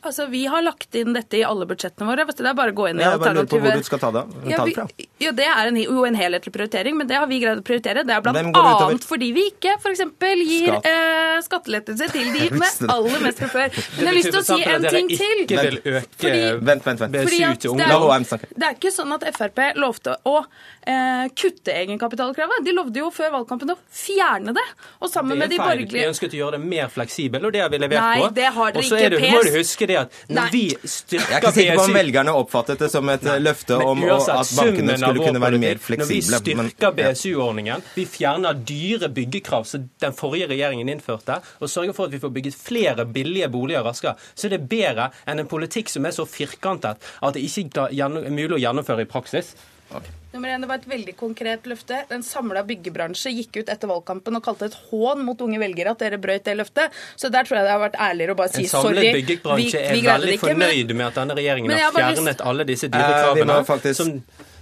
[0.06, 2.26] Altså, Vi har lagt inn dette i alle budsjettene våre.
[2.30, 5.08] Det er bare å gå inn i hvor du skal ta det, ja, vi.
[5.24, 8.04] Ja, Det er en, jo en helhetlig prioritering, men det har vi greid å prioritere.
[8.06, 8.90] Det er bl.a.
[9.06, 10.04] fordi vi ikke f.eks.
[10.46, 10.90] gir Skatt.
[10.92, 13.80] eh, skattelettelser til de med aller mest fra før.
[13.98, 15.44] Men jeg har lyst til å si en ting til.
[15.56, 17.20] Vil øke fordi, vent, vent, vent.
[17.26, 22.64] Fordi at det, er, det er ikke sånn at Frp lovte å eh, kutte egenkapitalkravet.
[22.66, 24.66] De lovde jo før valgkampen å fjerne det.
[25.02, 27.74] Og sammen med de borgerlige De ønsket å gjøre det mer fleksibel, og det har
[27.74, 28.32] vi levert Nei, på.
[28.36, 29.12] Det har dere ikke.
[29.16, 30.46] Det, må du huske det at når Nei.
[30.54, 33.38] vi styrker Jeg er ikke sikker på om velgerne oppfattet det som et Nei.
[33.44, 36.40] løfte om uansett, at bankene skulle kunne være mer fleksible.
[36.40, 41.96] Når vi styrker BSU-ordningen, vi fjerner dyre byggekrav som den forrige regjeringen innførte, og sørger
[41.98, 45.52] for at vi får bygget flere billige boliger raskere, så er det bedre enn en
[45.52, 49.56] politikk som er så firkantet at det ikke er mulig å gjennomføre i praksis.
[49.92, 50.12] Okay.
[50.36, 52.02] Nummer én, Det var et veldig konkret løfte.
[52.12, 56.02] En samla byggebransje gikk ut etter valgkampen og kalte et hån mot unge velgere at
[56.04, 56.98] dere brøt det løftet.
[57.16, 58.90] Så der tror jeg det har vært ærligere å bare si sorry.
[58.90, 62.44] En samlet byggebransje er veldig fornøyd med at denne regjeringen har fjernet lyst...
[62.52, 63.62] alle disse dyrekravene.
[63.64, 64.12] Eh, som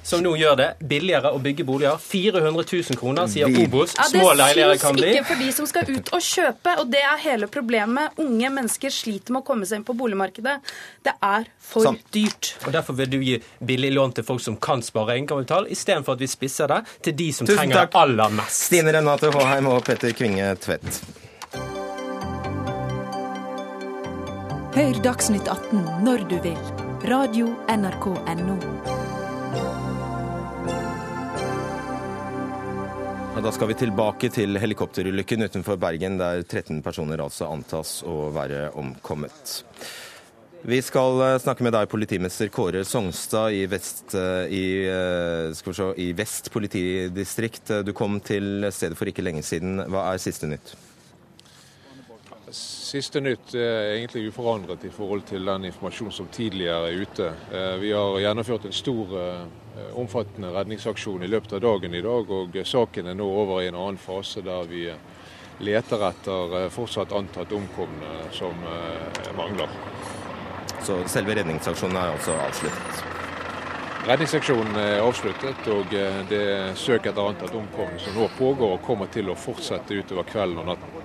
[0.03, 1.97] som nå gjør det billigere å bygge boliger.
[2.01, 3.95] 400 000 kroner, sier Obos.
[3.97, 5.07] Ja, Små leiligheter kan bli.
[5.07, 8.19] Det syns ikke for de som skal ut og kjøpe, og det er hele problemet.
[8.23, 10.59] Unge mennesker sliter med å komme seg inn på boligmarkedet.
[11.07, 11.99] Det er for sånn.
[12.13, 12.53] dyrt.
[12.67, 16.23] Og Derfor vil du gi billig lån til folk som kan spare egenkapital, istedenfor at
[16.25, 17.91] vi spisser det til de som Tusen trenger takk.
[17.95, 18.67] det aller mest.
[18.69, 21.03] Stine Renate Håheim og Petter Kvinge Tvedt.
[24.73, 26.57] Hør Dagsnytt 18 når du vil.
[27.05, 28.92] Radio NRK Radio.nrk.no.
[33.33, 38.27] Ja, da skal vi tilbake til helikopterulykken utenfor Bergen, der 13 personer altså antas å
[38.29, 39.55] være omkommet.
[40.61, 45.89] Vi skal eh, snakke med deg, politimester Kåre Songstad i Vest, eh, i, eh, se,
[45.97, 47.73] i Vest politidistrikt.
[47.83, 49.81] Du kom til stedet for ikke lenge siden.
[49.89, 50.75] Hva er siste nytt?
[52.53, 57.29] Siste nytt er egentlig uforandret i forhold til den informasjonen som tidligere er ute.
[57.81, 59.15] Vi har gjennomført en stor,
[59.97, 63.79] omfattende redningsaksjon i løpet av dagen i dag, og saken er nå over i en
[63.79, 64.85] annen fase der vi
[65.65, 68.53] leter etter fortsatt antatt omkomne som
[69.37, 69.73] mangler.
[70.83, 73.03] Så selve redningsaksjonen er altså avsluttet?
[74.03, 78.81] Redningsaksjonen er avsluttet, og eh, det er søk etter antatt omkomne som nå pågår og
[78.83, 80.97] kommer til å fortsette utover kvelden og natten.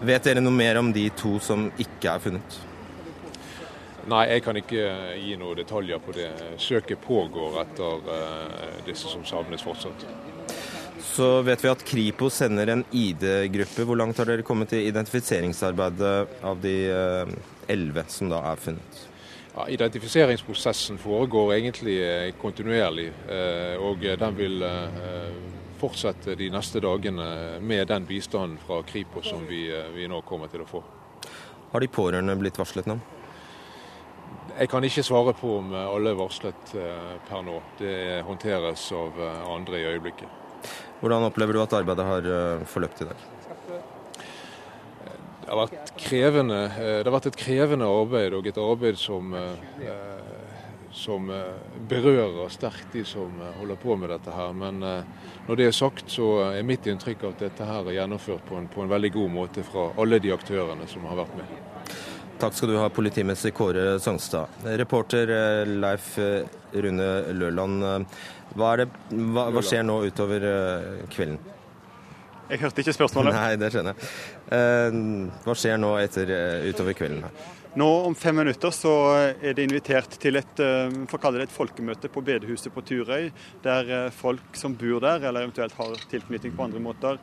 [0.00, 2.58] Vet dere noe mer om de to som ikke er funnet?
[4.08, 4.84] Nei, jeg kan ikke
[5.20, 6.28] gi noen detaljer på det.
[6.62, 10.06] Søket pågår etter uh, disse som savnes fortsatt.
[11.04, 13.84] Så vet vi at Kripos sender en ID-gruppe.
[13.84, 17.36] Hvor langt har dere kommet i identifiseringsarbeidet av de uh,
[17.68, 19.04] elleve som da er funnet?
[19.58, 25.32] Ja, identifiseringsprosessen foregår egentlig eh, kontinuerlig, eh, og den vil eh,
[25.78, 30.64] fortsette de neste dagene med den bistanden fra Kripos som vi, vi nå kommer til
[30.64, 30.82] å få.
[31.72, 32.98] Har de pårørende blitt varslet nå?
[34.58, 36.72] Jeg kan ikke svare på om alle er varslet
[37.28, 37.60] per nå.
[37.78, 39.20] Det håndteres av
[39.54, 40.70] andre i øyeblikket.
[40.98, 43.28] Hvordan opplever du at arbeidet har forløpt i dag?
[45.48, 46.56] Det har vært krevende.
[46.76, 50.17] Eh, det har vært et krevende arbeid, og et arbeid som, eh,
[50.98, 54.52] som eh, berører sterkt de som holder på med dette her.
[54.56, 58.58] Men når det er sagt, så er mitt inntrykk at dette her er gjennomført på
[58.58, 61.54] en, på en veldig god måte fra alle de aktørene som har vært med.
[62.38, 64.60] Takk skal du ha, politimester Kåre Songstad.
[64.78, 65.32] Reporter
[65.66, 67.82] Leif Rune Løland,
[68.54, 70.46] hva, det, hva, hva skjer nå utover
[71.10, 71.40] kvelden?
[72.48, 73.36] Jeg hørte ikke spørsmålet.
[73.36, 74.10] Nei, det skjønner jeg.
[74.48, 77.26] Uh, hva skjer nå etter, uh, utover kvelden?
[77.26, 77.54] her?
[77.78, 78.92] Nå Om fem minutter så
[79.36, 83.30] er det invitert til et, eh, et folkemøte på bedehuset på Turøy,
[83.62, 87.18] der folk som bor der, eller eventuelt har tilknytning på andre måter,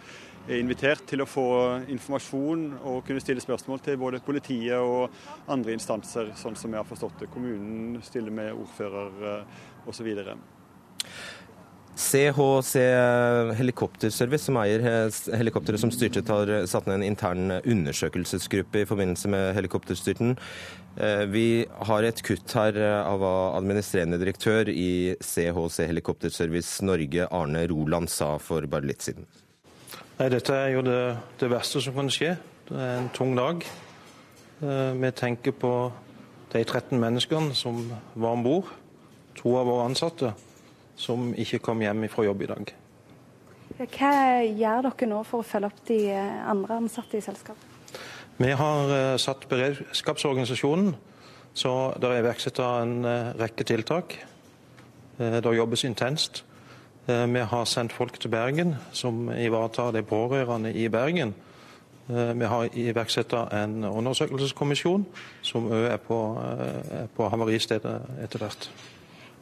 [0.47, 1.47] er invitert til å få
[1.89, 5.09] informasjon og kunne stille spørsmål til både politiet og
[5.49, 7.31] andre instanser, sånn som jeg har forstått det.
[7.33, 9.43] Kommunen stiller med ordfører
[9.89, 10.13] osv.
[11.95, 12.81] CHC
[13.55, 14.83] Helikopterservice, som eier
[15.39, 20.33] helikopteret som styrtet, har satt ned en intern undersøkelsesgruppe i forbindelse med helikopterstyrten.
[20.99, 21.45] Eh, vi
[21.87, 28.33] har et kutt her av hva administrerende direktør i CHC Helikopterservice Norge, Arne Roland, sa
[28.43, 29.27] for bare litt siden.
[30.19, 30.99] Nei, Dette er jo det,
[31.39, 32.33] det verste som kan skje.
[32.67, 33.63] Det er en tung dag.
[34.59, 35.71] Eh, vi tenker på
[36.51, 37.85] de 13 menneskene som
[38.15, 38.75] var om bord.
[39.39, 40.33] To av våre ansatte
[40.95, 42.75] som ikke kom hjem fra jobb i dag.
[43.75, 44.11] Hva
[44.45, 47.71] gjør dere nå for å følge opp de andre ansatte i selskapet?
[48.37, 50.89] Vi har eh, satt beredskapsorganisasjonen,
[51.55, 54.17] så det er iverksatt en eh, rekke tiltak.
[55.19, 56.43] Eh, det jobbes intenst.
[57.05, 61.35] Vi har sendt folk til Bergen som ivaretar de pårørende i Bergen.
[62.07, 65.05] Vi har iverksatt en undersøkelseskommisjon
[65.45, 66.17] som òg er på,
[67.13, 67.93] på havaristedet
[68.25, 68.65] etter hvert.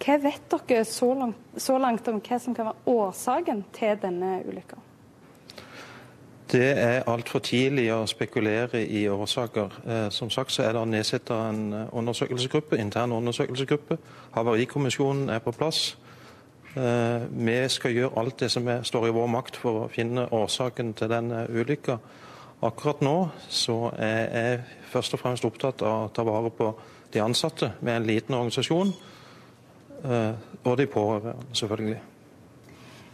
[0.03, 4.41] Hva vet dere så langt, så langt, om hva som kan være årsaken til denne
[4.43, 4.75] ulykka?
[6.51, 9.77] Det er altfor tidlig å spekulere i årsaker.
[9.87, 13.97] Eh, som sagt så er det nedsatt en undersøkelsesgruppe, intern undersøkelsesgruppe.
[14.35, 15.95] Havarikommisjonen er på plass.
[16.75, 20.93] Eh, vi skal gjøre alt det som står i vår makt for å finne årsaken
[20.99, 21.97] til denne ulykka.
[22.63, 23.15] Akkurat nå
[23.47, 26.69] så er jeg først og fremst opptatt av å ta vare på
[27.15, 29.12] de ansatte med en liten organisasjon Eh,
[30.03, 32.01] og de pårørende, selvfølgelig.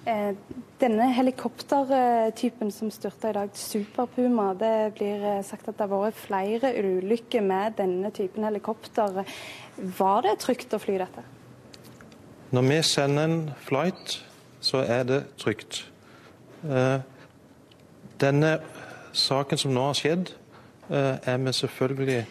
[0.08, 0.36] Eh,
[0.82, 5.92] denne helikoptertypen som styrta i dag, Super Puma, det blir eh, sagt at det har
[5.92, 9.22] vært flere ulykker med denne typen helikopter.
[10.00, 11.26] Var det trygt å fly dette?
[12.56, 14.18] Når vi sender en flight,
[14.62, 15.84] så er det trygt.
[18.20, 18.50] Denne
[19.14, 20.32] saken som nå har skjedd,
[20.90, 22.24] er vi selvfølgelig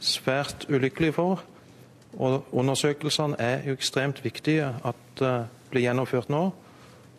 [0.00, 1.44] svært ulykkelige for.
[2.16, 6.46] Og Undersøkelsene er jo ekstremt viktige at det uh, blir gjennomført nå,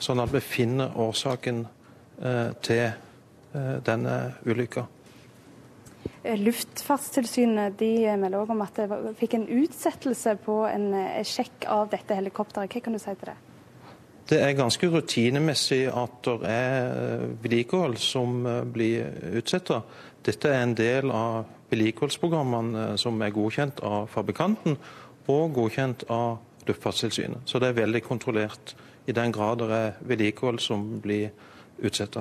[0.02, 1.66] sånn at vi finner årsaken
[2.24, 2.88] uh, til
[3.54, 4.16] uh, denne
[4.50, 4.88] ulykka.
[6.40, 10.90] Luftfartstilsynet de melder også om at det fikk en utsettelse på en
[11.28, 12.72] sjekk av dette helikopteret.
[12.72, 13.38] Hva kan du si til det?
[14.30, 19.08] Det er ganske rutinemessig at det er vedlikehold som blir
[19.40, 19.72] utsatt.
[20.26, 24.78] Dette er en del av vedlikeholdsprogrammene eh, som er godkjent av fabrikanten
[25.30, 27.45] og godkjent av Luftfartstilsynet.
[27.49, 28.76] Så det er veldig kontrollert
[29.09, 31.32] i den grad det er vedlikehold som blir
[31.82, 32.20] utsatt.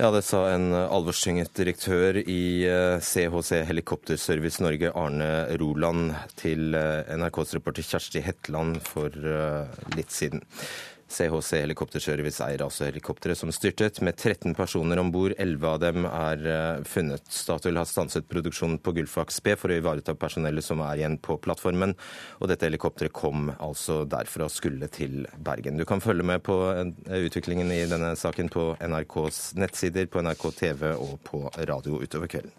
[0.00, 2.64] Ja, det sa en alvorstynget direktør i
[3.04, 5.28] CHC eh, Helikopterservice Norge, Arne
[5.60, 9.12] Roland, til eh, NRKs reporter Kjersti Hetland for
[9.98, 10.40] litt siden.
[11.10, 15.34] CHC Helikopterservice eier altså helikopteret som styrtet, med 13 personer om bord.
[15.38, 17.24] 11 av dem er uh, funnet.
[17.34, 21.38] Statoil har stanset produksjonen på Gullfaks B for å ivareta personellet som er igjen på
[21.42, 21.96] plattformen.
[22.38, 25.80] Og dette helikopteret kom altså derfra og skulle til Bergen.
[25.80, 26.86] Du kan følge med på uh,
[27.18, 32.54] utviklingen i denne saken på NRKs nettsider, på NRK TV og på radio utover kvelden.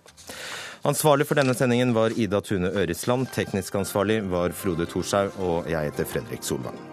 [0.88, 3.30] Ansvarlig for denne sendingen var Ida Tune Øresland.
[3.36, 6.91] Teknisk ansvarlig var Frode Thorshaug, og jeg heter Fredrik Solvang.